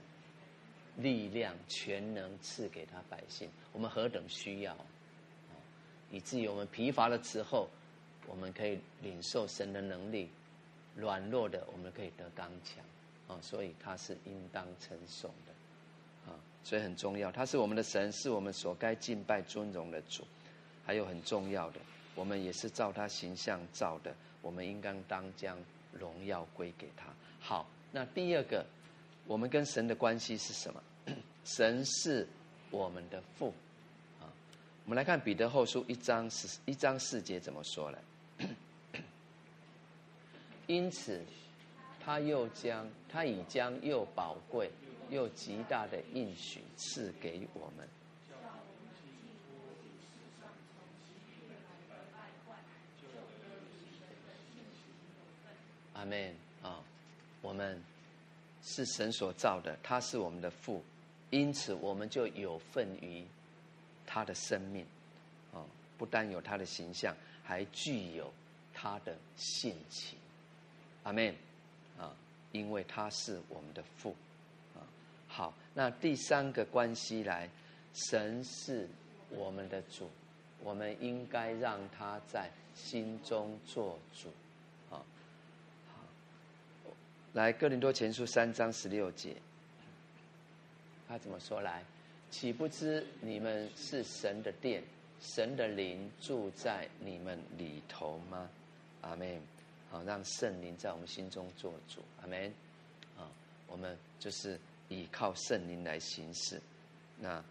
[0.99, 4.77] 力量、全能赐给他百姓，我们何等需要！
[6.11, 7.71] 以至于我们疲乏的时候，
[8.27, 10.29] 我们可以领受神的能力；
[10.95, 12.85] 软弱的，我们可以得刚强。
[13.35, 15.55] 啊，所以他是应当称颂的。
[16.65, 20.25] 所以很重要，他是我们的神，是我们所该敬拜、尊荣的主。
[20.87, 21.81] 还有很重要的，
[22.15, 25.59] 我们也是照他形象造的，我们应当当将。
[25.99, 27.09] 荣耀归给他。
[27.41, 28.65] 好，那第二个，
[29.27, 30.81] 我们跟神的关系是什么？
[31.43, 32.29] 神是
[32.71, 33.53] 我们的父
[34.21, 34.31] 啊。
[34.85, 37.99] 我们来看彼得后书一章四一章四节怎么说来。
[40.69, 41.21] 因此，
[41.99, 44.71] 他又将他已将又宝贵
[45.11, 47.89] 又极大的应许赐给我们。
[55.95, 56.83] 阿门啊！
[57.43, 57.83] 我们
[58.63, 60.83] 是神所造的，他是我们的父，
[61.29, 63.23] 因此我们就有份于
[64.07, 64.87] 他的生命
[65.53, 65.61] 啊！
[65.99, 67.15] 不但有他的形象，
[67.45, 68.33] 还具有
[68.73, 70.19] 他的性情。
[71.03, 71.35] 阿门
[71.99, 72.17] 啊！
[72.53, 74.17] 因为他是我们的父。
[75.75, 77.49] 那第三个关系来，
[77.95, 78.89] 神是
[79.31, 80.11] 我们的主，
[80.63, 84.29] 我们应该让他在心中做主。
[87.33, 89.37] 来，哥林多前书三章十六节，
[91.07, 91.85] 他怎么说来？
[92.29, 94.83] 岂不知你们是神的殿，
[95.21, 98.51] 神的灵住在你们里头吗？
[99.03, 99.41] 阿门。
[99.93, 102.01] 好，让圣灵在我们心中做主。
[102.21, 102.53] 阿门。
[103.17, 103.31] 啊，
[103.69, 104.59] 我们就是
[104.91, 106.61] 依靠圣灵来行事。
[107.19, 107.43] 那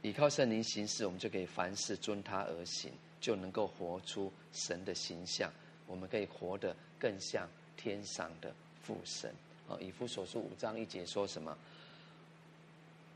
[0.00, 2.90] 依靠圣灵行事，我们就可以凡事遵他而行，
[3.20, 5.52] 就能够活出神的形象。
[5.86, 7.46] 我们可以活得更像
[7.76, 8.50] 天上的。
[8.82, 9.34] 父神
[9.68, 11.58] 啊，以弗所书五章一节说什么？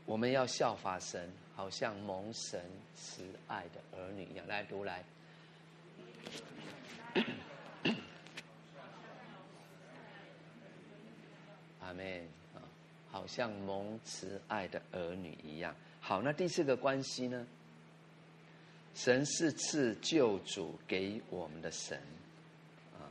[0.05, 2.61] 我们要效法神，好像蒙神
[2.93, 4.45] 慈爱的儿女一样。
[4.47, 5.01] 来读来，
[11.79, 12.27] 阿门，
[13.11, 15.75] 好像蒙慈爱的儿女一样。
[15.99, 17.45] 好，那第四个关系呢？
[18.95, 21.97] 神是赐救主给我们的神。
[22.93, 23.05] 啊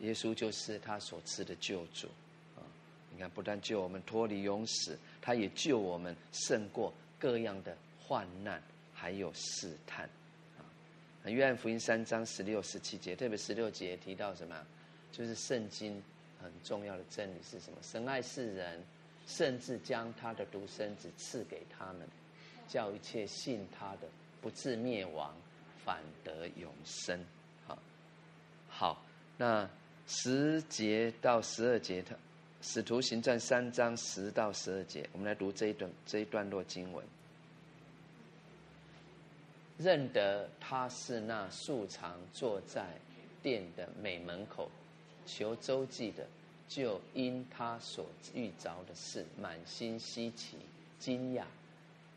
[0.00, 2.08] 耶稣就是他所赐的救主，
[2.56, 2.60] 啊，
[3.12, 8.60] 你看，不但救我们脱离永死，他也救我们胜过各样的患难，
[8.92, 10.10] 还有试探，
[10.58, 14.66] 啊，约翰福音三章十六、十七节，特别十六节提到什么？
[15.12, 16.02] 就是圣经
[16.42, 17.78] 很重要的真理是什么？
[17.82, 18.82] 神爱世人，
[19.26, 22.06] 甚至将他的独生子赐给他们，
[22.68, 24.08] 叫一切信他的
[24.40, 25.34] 不至灭亡，
[25.84, 27.18] 反得永生。
[27.66, 27.78] 好，
[28.68, 29.04] 好，
[29.36, 29.68] 那
[30.06, 32.14] 十节到十二节，他
[32.60, 37.04] 使徒行传三章十到十二节，我们来读这一段这一段落经文。
[39.78, 42.86] 认得他是那素常坐在
[43.42, 44.70] 殿的美门口
[45.26, 46.24] 求周济的，
[46.74, 50.56] 就因他所遇着的事满心稀奇
[50.98, 51.44] 惊讶。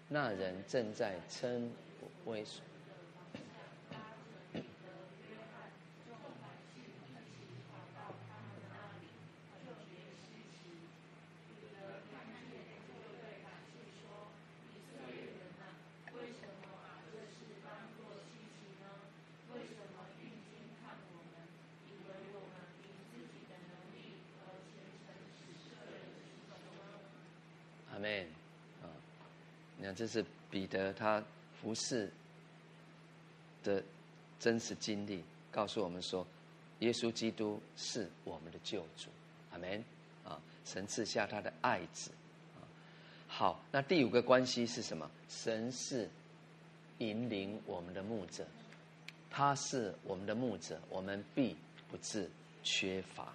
[0.07, 1.69] 那人正在称
[2.26, 2.45] 为。
[29.95, 31.23] 这是彼得他
[31.61, 32.11] 服侍
[33.63, 33.84] 的
[34.39, 36.26] 真实经历，告诉我们说，
[36.80, 39.09] 耶稣基督是我们的救主，
[39.51, 39.84] 阿门
[40.23, 40.39] 啊！
[40.65, 42.11] 神赐下他的爱子
[42.55, 42.59] 啊。
[43.27, 45.09] 好，那第五个关系是什么？
[45.30, 46.09] 神是
[46.97, 48.45] 引领我们的牧者，
[49.30, 51.55] 他是我们的牧者，我们必
[51.89, 52.30] 不至
[52.63, 53.34] 缺乏。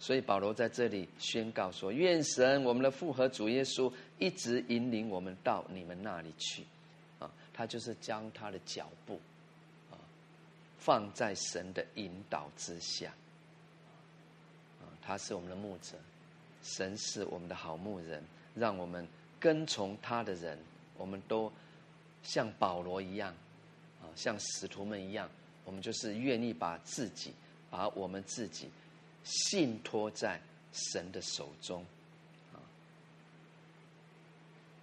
[0.00, 6.64] 所以保罗在这里宣告说：“愿神我们的复合主耶稣一直引领我们到你们那里去。”
[7.20, 9.18] 啊，他就是将他的脚步
[9.90, 9.96] 啊
[10.78, 13.14] 放在神的引导之下。
[14.82, 15.96] 啊，他是我们的牧者，
[16.62, 18.22] 神是我们的好牧人，
[18.54, 19.06] 让我们
[19.40, 20.58] 跟从他的人，
[20.98, 21.50] 我们都
[22.22, 23.32] 像保罗一样，
[24.02, 25.30] 啊，像使徒们一样，
[25.64, 27.32] 我们就是愿意把自己，
[27.70, 28.68] 把我们自己。
[29.24, 30.40] 信托在
[30.72, 31.84] 神的手中，
[32.52, 32.60] 啊，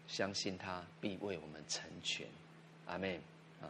[0.08, 2.28] 相信他必为我们成全，
[2.88, 3.16] 阿门。
[3.62, 3.70] 啊，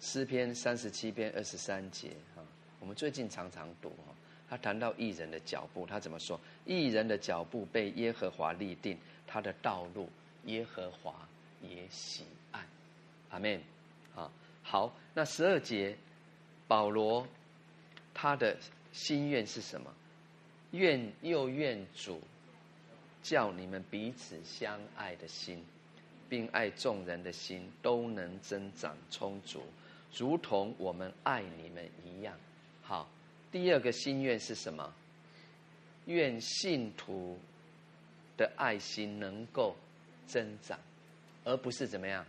[0.00, 2.40] 诗篇三十七篇二十三节，啊，
[2.78, 4.14] 我们最近常常读，哈，
[4.48, 6.38] 他谈到义人的脚步，他怎么说？
[6.64, 8.96] 义人的脚步被耶和华立定，
[9.26, 10.08] 他的道路
[10.44, 11.28] 耶和华
[11.60, 12.64] 也喜爱，
[13.30, 13.60] 阿门。
[14.14, 14.30] 啊，
[14.62, 15.96] 好，那十二节，
[16.68, 17.26] 保罗
[18.14, 18.56] 他的
[18.92, 19.92] 心愿是什么？
[20.72, 22.20] 愿又愿主
[23.22, 25.64] 叫你们彼此相爱的心，
[26.28, 29.62] 并爱众人的心都能增长充足，
[30.16, 32.34] 如同我们爱你们一样。
[32.82, 33.08] 好，
[33.50, 34.92] 第二个心愿是什么？
[36.06, 37.38] 愿信徒
[38.36, 39.76] 的爱心能够
[40.26, 40.78] 增长，
[41.44, 42.26] 而不是怎么样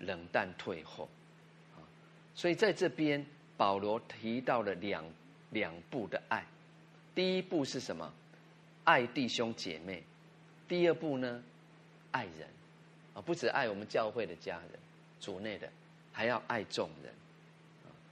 [0.00, 1.08] 冷淡退后。
[2.34, 3.24] 所以在这边
[3.56, 5.04] 保罗提到了两
[5.50, 6.44] 两步的爱。
[7.14, 8.12] 第一步是什么？
[8.82, 10.02] 爱弟兄姐妹。
[10.66, 11.42] 第二步呢？
[12.10, 12.48] 爱人
[13.14, 14.70] 啊，不止爱我们教会的家人、
[15.20, 15.70] 主内的，
[16.12, 17.12] 还要爱众人。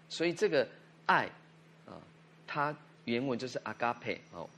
[0.08, 0.68] 所以这个
[1.06, 1.28] 爱
[1.86, 1.98] 啊，
[2.46, 2.76] 它
[3.06, 4.48] 原文就是阿嘎佩哦。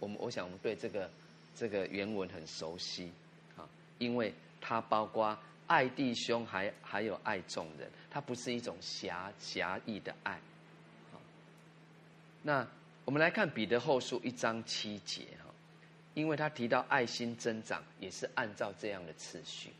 [0.00, 1.10] 我们我想我们对这个
[1.56, 3.10] 这个原文很熟悉
[3.56, 3.68] 啊，
[3.98, 5.36] 因为它包括
[5.66, 10.40] 爱弟兄还，还有爱众人，它不是一种狭狭义的爱。
[12.42, 12.66] 那。
[13.08, 15.50] 我们来看彼得后书一章七节哈，
[16.12, 19.70] 因为他提到爱心增长也是按照这样的次序，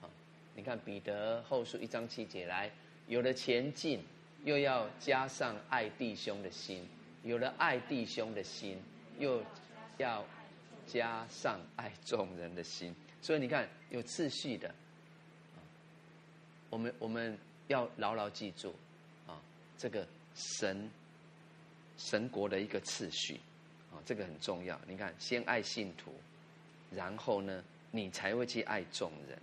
[0.00, 0.06] 啊
[0.54, 2.70] 你看彼得后书一章七节来，
[3.08, 4.00] 有了前进，
[4.44, 6.84] 又要加上爱弟兄的心；
[7.24, 8.80] 有了爱弟兄的心，
[9.18, 9.42] 又
[9.96, 10.24] 要
[10.86, 12.94] 加上爱众人的心。
[13.20, 14.72] 所以你看有次序的，
[16.70, 17.36] 我们我们
[17.66, 18.72] 要牢牢记住
[19.26, 19.34] 啊，
[19.76, 20.06] 这个
[20.36, 20.88] 神。
[21.98, 23.38] 神国的一个次序，
[23.92, 24.80] 啊，这个很重要。
[24.86, 26.14] 你看，先爱信徒，
[26.90, 29.38] 然后呢，你才会去爱众人。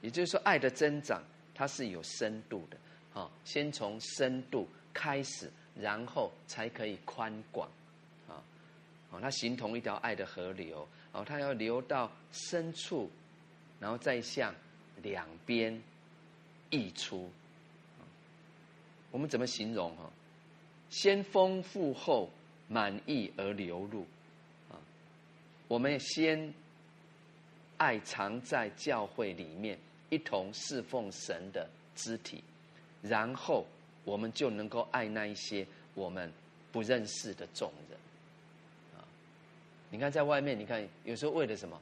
[0.00, 1.22] 也就是说，爱的增长
[1.54, 7.70] 它是有深度的，啊，先从深度开始，然后才可以宽广，
[8.28, 8.42] 啊，
[9.12, 13.10] 啊，它形同一条爱的河流，啊，它要流到深处，
[13.78, 14.54] 然后再向
[15.02, 15.80] 两边
[16.70, 17.30] 溢出。
[19.10, 20.10] 我们怎么形容哈？
[20.94, 22.30] 先丰富后
[22.68, 24.06] 满意而流入，
[24.70, 24.78] 啊，
[25.66, 26.54] 我们先
[27.78, 29.76] 爱藏在教会里面，
[30.08, 32.44] 一同侍奉神的肢体，
[33.02, 33.66] 然后
[34.04, 36.32] 我们就能够爱那一些我们
[36.70, 37.98] 不认识的众人，
[38.96, 39.02] 啊，
[39.90, 41.76] 你看在外面，你看有时候为了什么？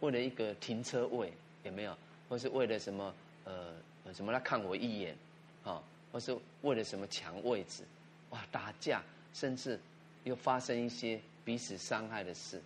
[0.00, 1.30] 为了一个停车位
[1.62, 1.94] 有没有？
[2.26, 3.14] 或是为了什么？
[3.44, 3.74] 呃，
[4.14, 5.14] 什么来看我一眼，
[5.62, 5.82] 啊？
[6.10, 7.84] 或是为了什么抢位置，
[8.30, 9.78] 哇，打架，甚至
[10.24, 12.60] 又发生一些彼此伤害的事，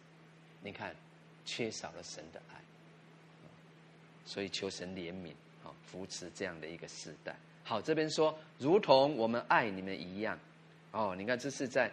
[0.63, 0.95] 你看，
[1.45, 2.61] 缺少了神的爱，
[4.25, 5.33] 所以求神怜悯，
[5.63, 7.37] 好扶持这样的一个世代。
[7.63, 10.39] 好，这边说，如同我们爱你们一样，
[10.93, 11.91] 哦，你看这是在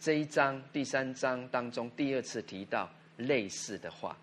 [0.00, 4.16] 这一章第三章当中第二次提到类似的话。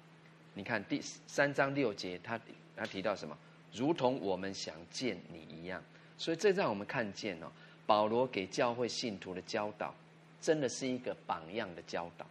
[0.55, 2.37] 你看第三章六节，他
[2.75, 3.37] 他提到什么？
[3.71, 5.81] 如同我们想见你一样。
[6.17, 7.49] 所以这让我们看见哦，
[7.89, 9.91] 保罗给教会信徒的教导，
[10.39, 12.25] 真的是一个榜样的教导，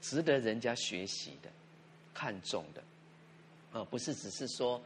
[0.00, 1.50] 值得人家学习的、
[2.14, 2.80] 看重的，
[3.76, 4.80] 啊，不是只是说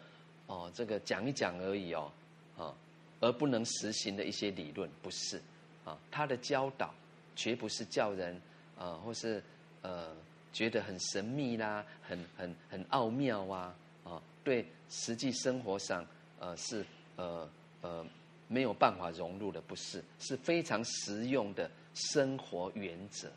[0.46, 2.10] 哦这个讲一讲而已哦，
[2.56, 2.74] 啊，
[3.20, 5.38] 而不能实行的一些理论，不是
[5.84, 6.94] 啊，他的教导
[7.36, 8.40] 绝不是叫人
[8.78, 9.42] 啊，或是
[9.82, 10.16] 呃
[10.50, 13.74] 觉得很神秘啦，很很很奥妙啊，
[14.04, 16.02] 啊，对实际生活上
[16.38, 16.86] 呃是
[17.16, 17.46] 呃
[17.82, 18.06] 呃。
[18.52, 23.30] 没有办法融入的，不是，是非常实用的生活原则，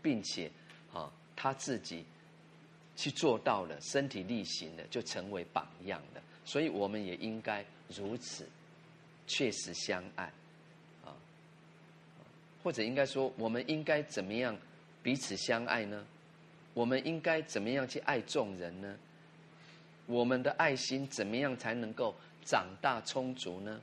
[0.00, 0.48] 并且
[0.94, 2.04] 啊，他自己
[2.94, 6.22] 去做到了，身体力行的，就成为榜样的。
[6.44, 8.48] 所以我们也应该如此，
[9.26, 10.32] 确实相爱
[11.04, 11.10] 啊，
[12.62, 14.56] 或者应该说，我们应该怎么样
[15.02, 16.06] 彼此相爱呢？
[16.74, 18.96] 我们应该怎么样去爱众人呢？
[20.06, 22.14] 我们的爱心怎么样才能够
[22.44, 23.80] 长大充足呢？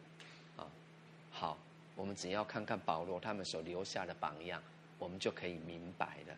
[1.98, 4.61] 我们只要看看保罗他们所留下的榜样，
[4.99, 6.34] 我们就可以明白了。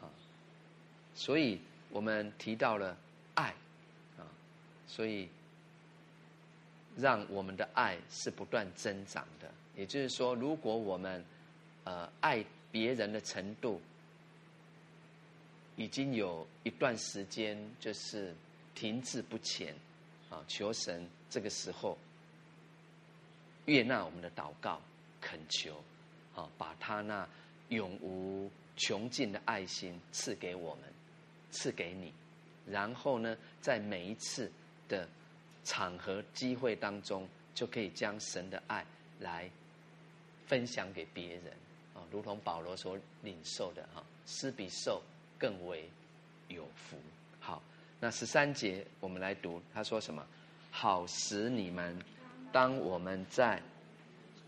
[0.00, 0.08] 啊，
[1.12, 1.60] 所以
[1.90, 2.96] 我们提到了
[3.34, 3.52] 爱，
[4.16, 4.22] 啊，
[4.86, 5.28] 所以
[6.96, 9.50] 让我们的爱是不断增长的。
[9.74, 11.24] 也就是说，如果我们
[11.82, 13.80] 呃爱别人的程度
[15.74, 18.32] 已经有一段时间就是
[18.72, 19.74] 停滞不前，
[20.30, 21.98] 啊，求神这个时候。
[23.66, 24.80] 悦纳我们的祷告，
[25.20, 25.82] 恳求，
[26.34, 27.26] 啊，把他那
[27.68, 30.84] 永无穷尽的爱心赐给我们，
[31.50, 32.12] 赐给你，
[32.66, 34.50] 然后呢，在每一次
[34.88, 35.08] 的
[35.64, 38.84] 场合机会当中，就可以将神的爱
[39.20, 39.48] 来
[40.46, 41.46] 分享给别人，
[41.94, 45.02] 啊，如同保罗所领受的，哈，施比受
[45.38, 45.88] 更为
[46.48, 46.98] 有福。
[47.40, 47.62] 好，
[47.98, 50.26] 那十三节我们来读，他说什么？
[50.70, 51.98] 好使你们。
[52.54, 53.60] 当我们在，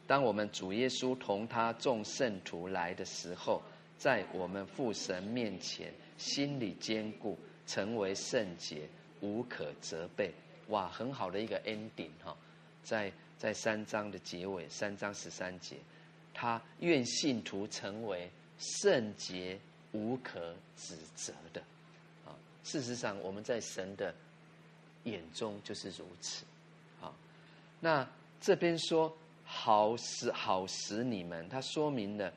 [0.06, 3.60] 当我们主耶稣同他众圣徒来的时候，
[3.98, 8.88] 在我们父神面前，心里坚固，成为圣洁，
[9.22, 10.32] 无可责备。
[10.68, 12.36] 哇，很好的一个 ending 哈，
[12.84, 15.74] 在在三章的结尾，三章十三节，
[16.32, 19.58] 他愿信徒成为圣洁，
[19.90, 21.60] 无可指责的。
[22.24, 22.30] 啊，
[22.62, 24.14] 事实上，我们在神的
[25.02, 26.44] 眼中就是如此。
[27.80, 28.08] 那
[28.40, 32.32] 这边说好使好使你们，他说明了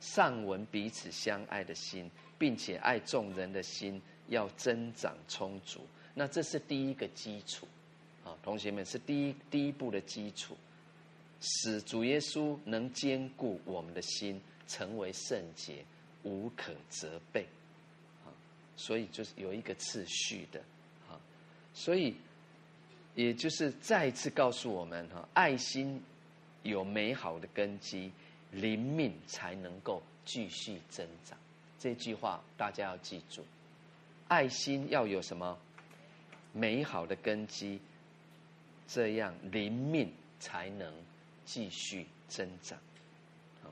[0.00, 5.80] 上文彼此相爱的心，并且爱众人的心要增长充足。
[6.14, 7.66] 那这是第一个基础
[8.24, 10.56] 啊，同学们是第一第一步的基础，
[11.40, 15.84] 使主耶稣能坚固我们的心，成为圣洁，
[16.22, 17.46] 无可责备
[18.24, 18.30] 啊。
[18.76, 20.60] 所以就是有一个次序的
[21.10, 21.20] 啊，
[21.74, 22.14] 所以。
[23.14, 26.02] 也就是再次告诉我们哈，爱心
[26.62, 28.10] 有美好的根基，
[28.50, 31.38] 灵命才能够继续增长。
[31.78, 33.44] 这句话大家要记住，
[34.26, 35.56] 爱心要有什么
[36.52, 37.80] 美好的根基，
[38.88, 40.92] 这样灵命才能
[41.44, 42.78] 继续增长。
[43.62, 43.70] 啊，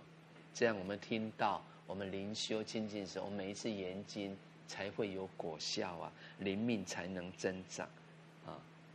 [0.55, 4.37] 这样我们听到我们灵修亲近的时候，我们每一次研经
[4.69, 7.89] 才会有果效啊，灵命才能增长。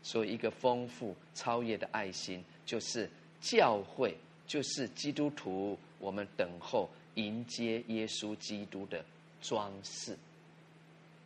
[0.08, 3.10] 所以，一个丰富超越的爱心，就是
[3.42, 4.16] 教会，
[4.48, 5.78] 就是基督徒。
[6.00, 9.04] 我们等候迎接耶稣基督的
[9.42, 10.18] 装饰，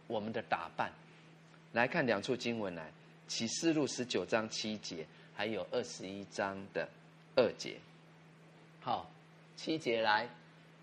[0.08, 0.92] 我们的打扮。
[1.74, 2.92] 来看两处经文来，
[3.28, 5.06] 启示录十九章七节，
[5.36, 6.90] 还有二十一章的
[7.36, 7.78] 二节。
[8.80, 9.12] 好，
[9.56, 10.28] 七节来，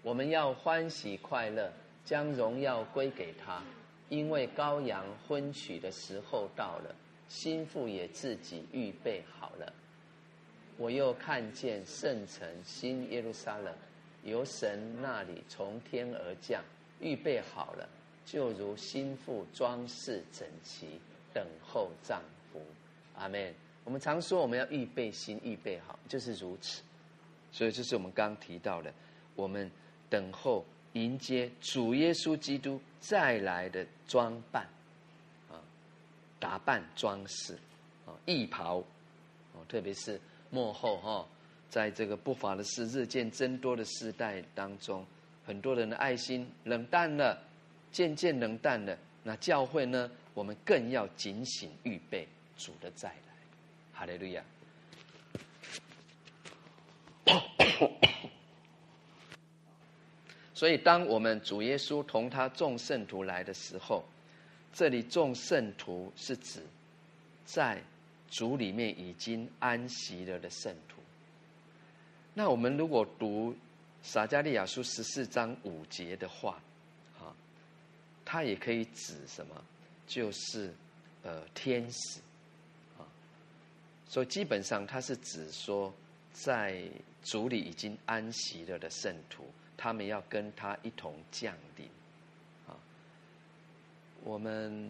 [0.03, 1.73] 我们要欢喜快乐，
[2.05, 3.61] 将荣耀归给他，
[4.09, 6.95] 因为羔羊婚娶的时候到了。
[7.29, 9.73] 心腹也自己预备好了，
[10.77, 13.75] 我又看见圣城新耶路撒冷，
[14.25, 16.63] 由神那里从天而降，
[17.01, 17.89] 预备好了，
[18.25, 21.01] 就如心腹装饰整齐，
[21.33, 22.23] 等候丈
[22.53, 22.61] 夫。
[23.15, 23.55] 阿门。
[23.85, 26.83] 我们常说我们要预备心，预备好，就是如此。
[27.51, 28.93] 所以这是我们刚提到的，
[29.35, 29.71] 我们
[30.11, 34.67] 等候迎接主耶稣基督再来的装扮。
[36.39, 37.59] 打扮装饰，
[38.06, 38.78] 啊，义袍，
[39.52, 40.20] 哦，特别是
[40.51, 41.27] 末后哈，
[41.69, 45.05] 在这个不法的事日渐增多的时代当中，
[45.44, 47.43] 很多人的爱心冷淡了，
[47.90, 48.97] 渐渐冷淡了。
[49.23, 53.16] 那教会呢，我们更要警醒预备主的再来。
[53.93, 54.43] 哈利路亚。
[60.55, 64.05] 所以，当我们主耶稣同他众圣徒来的时候，
[64.73, 66.62] 这里众圣徒是指
[67.45, 67.82] 在
[68.31, 71.03] 主里面已经安息了的圣徒。
[72.35, 73.57] 那我们如果读
[74.03, 76.61] 撒迦利亚书十四章五节的话，
[77.19, 77.35] 啊，
[78.24, 79.65] 它也可以指什么？
[80.07, 80.73] 就是
[81.23, 82.20] 呃天使
[82.99, 83.03] 啊。
[84.09, 85.93] 所以基本上它是指说，
[86.32, 86.82] 在
[87.24, 89.45] 主里已经安息了的圣徒。
[89.81, 91.89] 他们要跟他一同降临，
[94.29, 94.87] 我们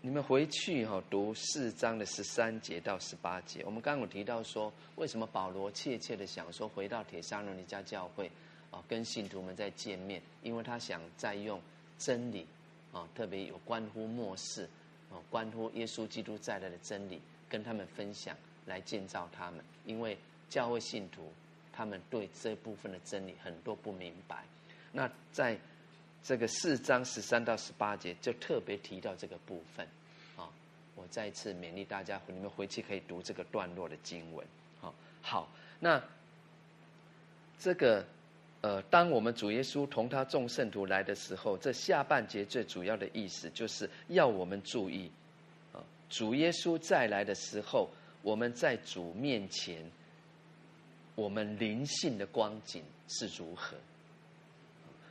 [0.00, 3.62] 你们回去哈读四章的十三节到十八节。
[3.66, 8.30] 我们刚刚有提到说，为什么保罗切切的想说回到铁沙罗尼迦教会
[8.70, 10.22] 啊，跟信徒们再见面？
[10.42, 11.60] 因为他想再用
[11.98, 12.46] 真理
[12.94, 14.66] 啊，特别有关乎末世
[15.10, 18.34] 啊，关乎耶稣基督再来的真理，跟他们分享，
[18.64, 19.62] 来建造他们。
[19.84, 20.16] 因为
[20.48, 21.30] 教会信徒。
[21.72, 24.44] 他们对这部分的真理很多不明白，
[24.92, 25.56] 那在
[26.22, 29.86] 这个四章十三到十八节就特别提到这个部分
[30.36, 30.48] 啊。
[30.94, 34.46] 我再一次勉励大家，你们回去可以读这个段落的经文。
[34.80, 35.48] 好，好，
[35.78, 36.02] 那
[37.58, 38.04] 这个
[38.60, 45.10] 呃，当我们主耶稣同他众圣徒来的时候，这下半节最主要的意思就是要我们注意
[45.72, 47.88] 啊，主耶稣再来的时候，
[48.22, 49.90] 我们在主面前。
[51.16, 53.76] 我们灵性的光景是如何？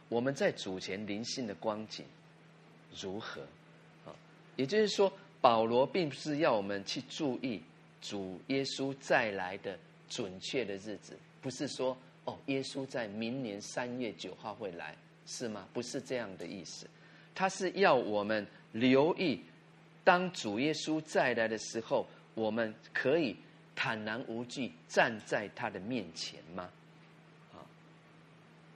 [0.09, 2.05] 我们在主前灵性的光景
[2.99, 3.41] 如何？
[4.05, 4.13] 啊，
[4.57, 7.61] 也就是说，保罗并不是要我们去注意
[8.01, 9.79] 主耶稣再来的
[10.09, 14.93] 准确的日子，不是说哦，耶稣在明年三月九号会来，
[15.25, 15.65] 是吗？
[15.71, 16.85] 不是这样的意思，
[17.33, 19.39] 他是要我们留意，
[20.03, 23.37] 当主耶稣再来的时候，我们可以。
[23.81, 26.69] 坦然无惧站在他的面前吗？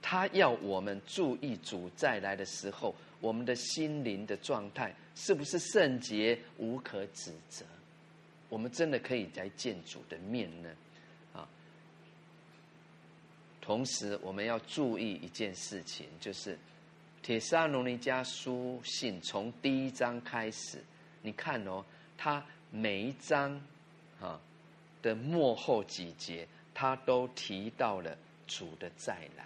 [0.06, 7.64] 他要我们注意主再来的时候，我们的心灵的状态是不是圣洁无可指责？
[8.50, 10.68] 我们真的可以来见主的面呢？
[11.32, 11.48] 啊，
[13.62, 16.54] 同时我们要注意一件事情，就是
[17.22, 20.84] 《帖撒罗尼迦书信》从第一章开始，
[21.22, 21.82] 你看哦，
[22.18, 23.58] 他每一章
[24.20, 24.38] 啊。
[25.02, 28.16] 的末后几节，他都提到了
[28.46, 29.44] 主的再来，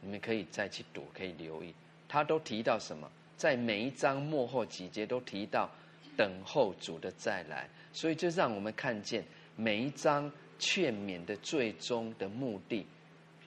[0.00, 1.74] 你们可以再去读，可以留意，
[2.08, 3.10] 他都提到什么？
[3.36, 5.70] 在每一章末后几节都提到
[6.16, 9.24] 等候主的再来，所以就让我们看见
[9.56, 12.86] 每一章劝勉的最终的目的，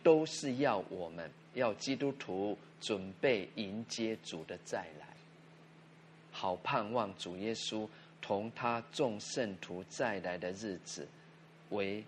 [0.04, 5.08] 都是要我们要基督徒准备迎接主的再来，
[6.32, 7.88] 好盼望主耶稣。
[8.22, 11.08] 同他众圣徒再来的日子，
[11.70, 12.04] 为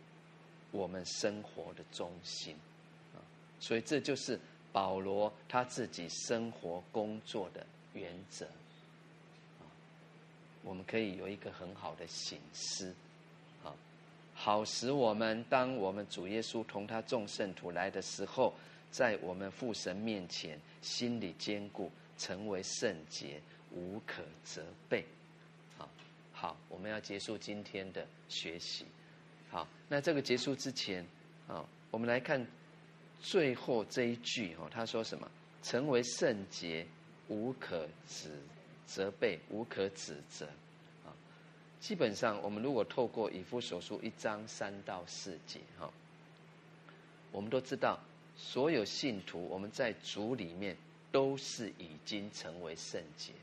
[0.69, 2.53] 我们生活的中心，
[3.61, 4.37] 所以这就是
[4.73, 8.45] 保罗他自己生活工作的原则
[9.59, 9.63] 啊。
[10.63, 12.93] 我们可以有一个很好的醒思
[13.63, 13.71] 啊，
[14.33, 18.53] 好使我们当我们主耶稣同他众圣徒来的时候，
[18.91, 23.39] 在我们父神面前心里坚固，成为圣洁，
[23.71, 25.05] 无可责备。
[25.77, 25.87] 啊
[26.33, 28.85] 好，我们要结束今天的学习。
[29.51, 31.05] 好，那这个结束之前，
[31.47, 32.43] 啊，我们来看
[33.21, 35.29] 最后这一句哈，他说什么？
[35.63, 36.85] 成为圣洁，
[37.27, 38.31] 无可指
[38.87, 40.47] 责备，无可指责。
[41.05, 41.13] 啊，
[41.79, 45.91] 基本上我们如果透过以弗所书一章三到四节哈，
[47.31, 47.99] 我们都知道，
[48.35, 50.75] 所有信徒我们在主里面
[51.11, 53.33] 都是已经成为圣洁。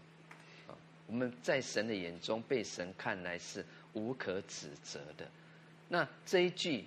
[0.66, 0.74] 啊
[1.06, 3.64] 我们在神的眼中被神看来是
[3.94, 5.26] 无可指责的。
[5.88, 6.84] 那这一句，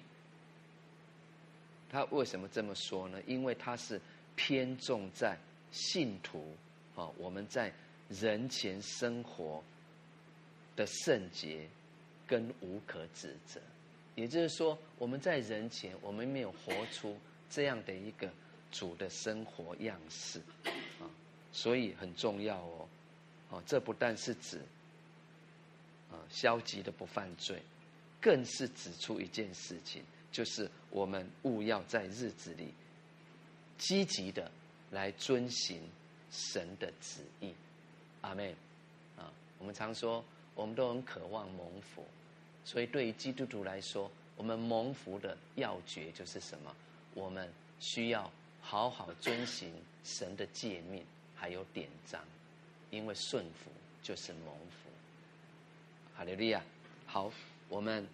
[1.91, 3.21] 他为什么这么说呢？
[3.27, 3.99] 因为他是
[4.37, 5.37] 偏重在
[5.71, 6.55] 信徒
[6.95, 7.71] 啊，我们在
[8.09, 9.61] 人前生活
[10.75, 11.67] 的圣洁
[12.25, 13.59] 跟无可指责。
[14.15, 17.17] 也就是说，我们在人前，我们没有活出
[17.49, 18.29] 这样的一个
[18.71, 20.39] 主的生活样式
[20.99, 21.03] 啊，
[21.51, 22.87] 所以很重要哦。
[23.49, 24.61] 哦，这不但是指
[26.09, 27.61] 啊消极的不犯罪，
[28.21, 32.73] 更是指出一件事情，就是我们务要在日子里
[33.77, 34.49] 积极的
[34.91, 35.81] 来遵行
[36.31, 37.53] 神的旨意。
[38.21, 38.55] 阿门。
[39.17, 40.23] 啊，我们常说，
[40.55, 42.05] 我们都很渴望蒙福，
[42.63, 46.75] 所以对于基督徒来说，我们蒙福的要诀就是什么？
[47.13, 48.31] 我们需要
[48.61, 51.03] 好好遵行神的诫命，
[51.35, 52.23] 还有典章，
[52.89, 53.69] 因为顺服
[54.01, 54.89] 就是蒙福。
[56.15, 56.63] 哈利路亚！
[57.05, 57.31] 好，
[57.67, 58.07] 我们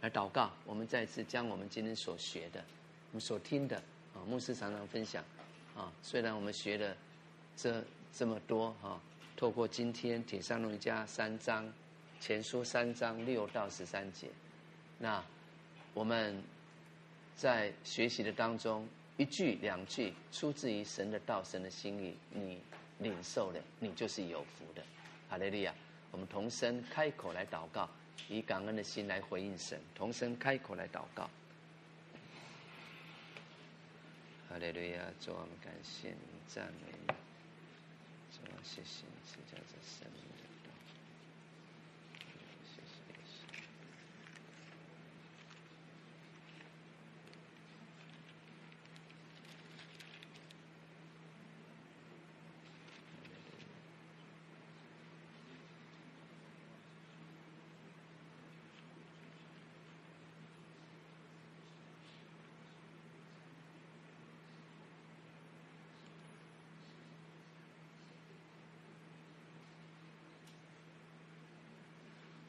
[0.00, 0.50] 来祷告。
[0.64, 2.64] 我们再次将我们今天所学的、
[3.10, 3.76] 我们所听的
[4.14, 5.24] 啊，牧师常常分享
[5.76, 5.92] 啊。
[6.02, 6.96] 虽然我们学了
[7.56, 9.00] 这这么多哈，
[9.36, 11.72] 透过今天帖撒罗尼迦三章、
[12.20, 14.28] 前书三章六到十三节，
[14.98, 15.22] 那
[15.94, 16.42] 我们
[17.36, 22.58] 在学习的当中，一句两句出自于神的道、神的心意，你
[22.98, 24.82] 领受了，你就是有福的。
[25.28, 25.72] 哈利亚！
[26.10, 27.88] 我们同声开口来祷告。
[28.28, 31.28] 以感恩的心来回应神，同声开口来祷告。
[34.48, 36.16] 哈利路亚，主，我们感谢你，
[36.48, 37.06] 赞美你，
[38.32, 40.72] 主啊，谢谢你，赐下这生命的道。
[42.64, 43.30] 谢谢耶稣。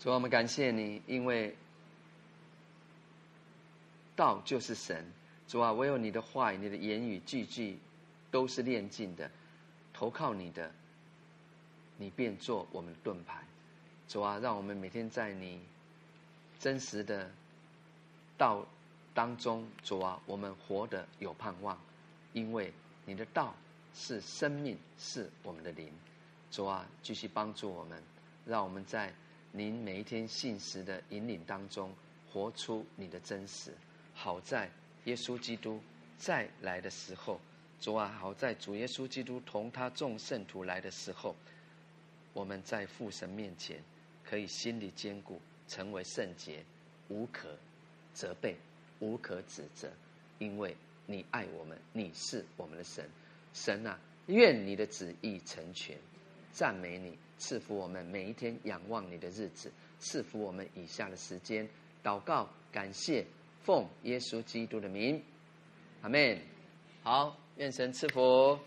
[0.02, 1.56] 主啊，我们感谢你，因为
[4.16, 5.06] 道就是神。
[5.48, 7.78] 主啊，唯有你的话语、你的言语句句
[8.32, 9.30] 都是炼净的。
[9.94, 10.72] 投靠你的，
[12.00, 13.44] 你便做我们盾牌。
[14.08, 15.62] 主啊，让我们每天在你
[16.60, 17.30] 真实的
[18.40, 18.66] 道
[19.14, 21.80] 当中，主啊，我们活得有盼望，
[22.34, 22.74] 因为
[23.06, 23.54] 你的道
[23.94, 25.94] 是生命，是我们的灵。
[26.50, 28.02] 主啊，继续帮助我们，
[28.48, 29.14] 让我们在。
[29.54, 31.94] 您每一天信实的引领当中，
[32.32, 33.74] 活出你的真实。
[34.14, 34.70] 好在
[35.06, 35.82] 耶稣基督
[36.18, 37.40] 再来的时候，
[37.80, 41.36] 主啊，好在主耶稣基督同他众圣徒来的时候，
[42.34, 43.84] 我们在父神面前
[44.24, 46.64] 可以心里坚固，成为圣洁，
[47.10, 47.58] 无可
[48.14, 48.56] 责备，
[49.00, 49.92] 无可指责，
[50.40, 50.76] 因为
[51.06, 53.10] 你爱我们，你是我们的神。
[53.54, 55.98] 神啊，愿你的旨意成全。
[56.52, 61.68] 赞美你，赐福我们每一天仰望你的日子，赐福我们以下的时间，
[62.04, 63.26] 祷告感谢，
[63.64, 65.22] 奉耶稣基督的名，
[66.02, 66.40] 阿门。
[67.04, 68.60] 好，愿神赐福。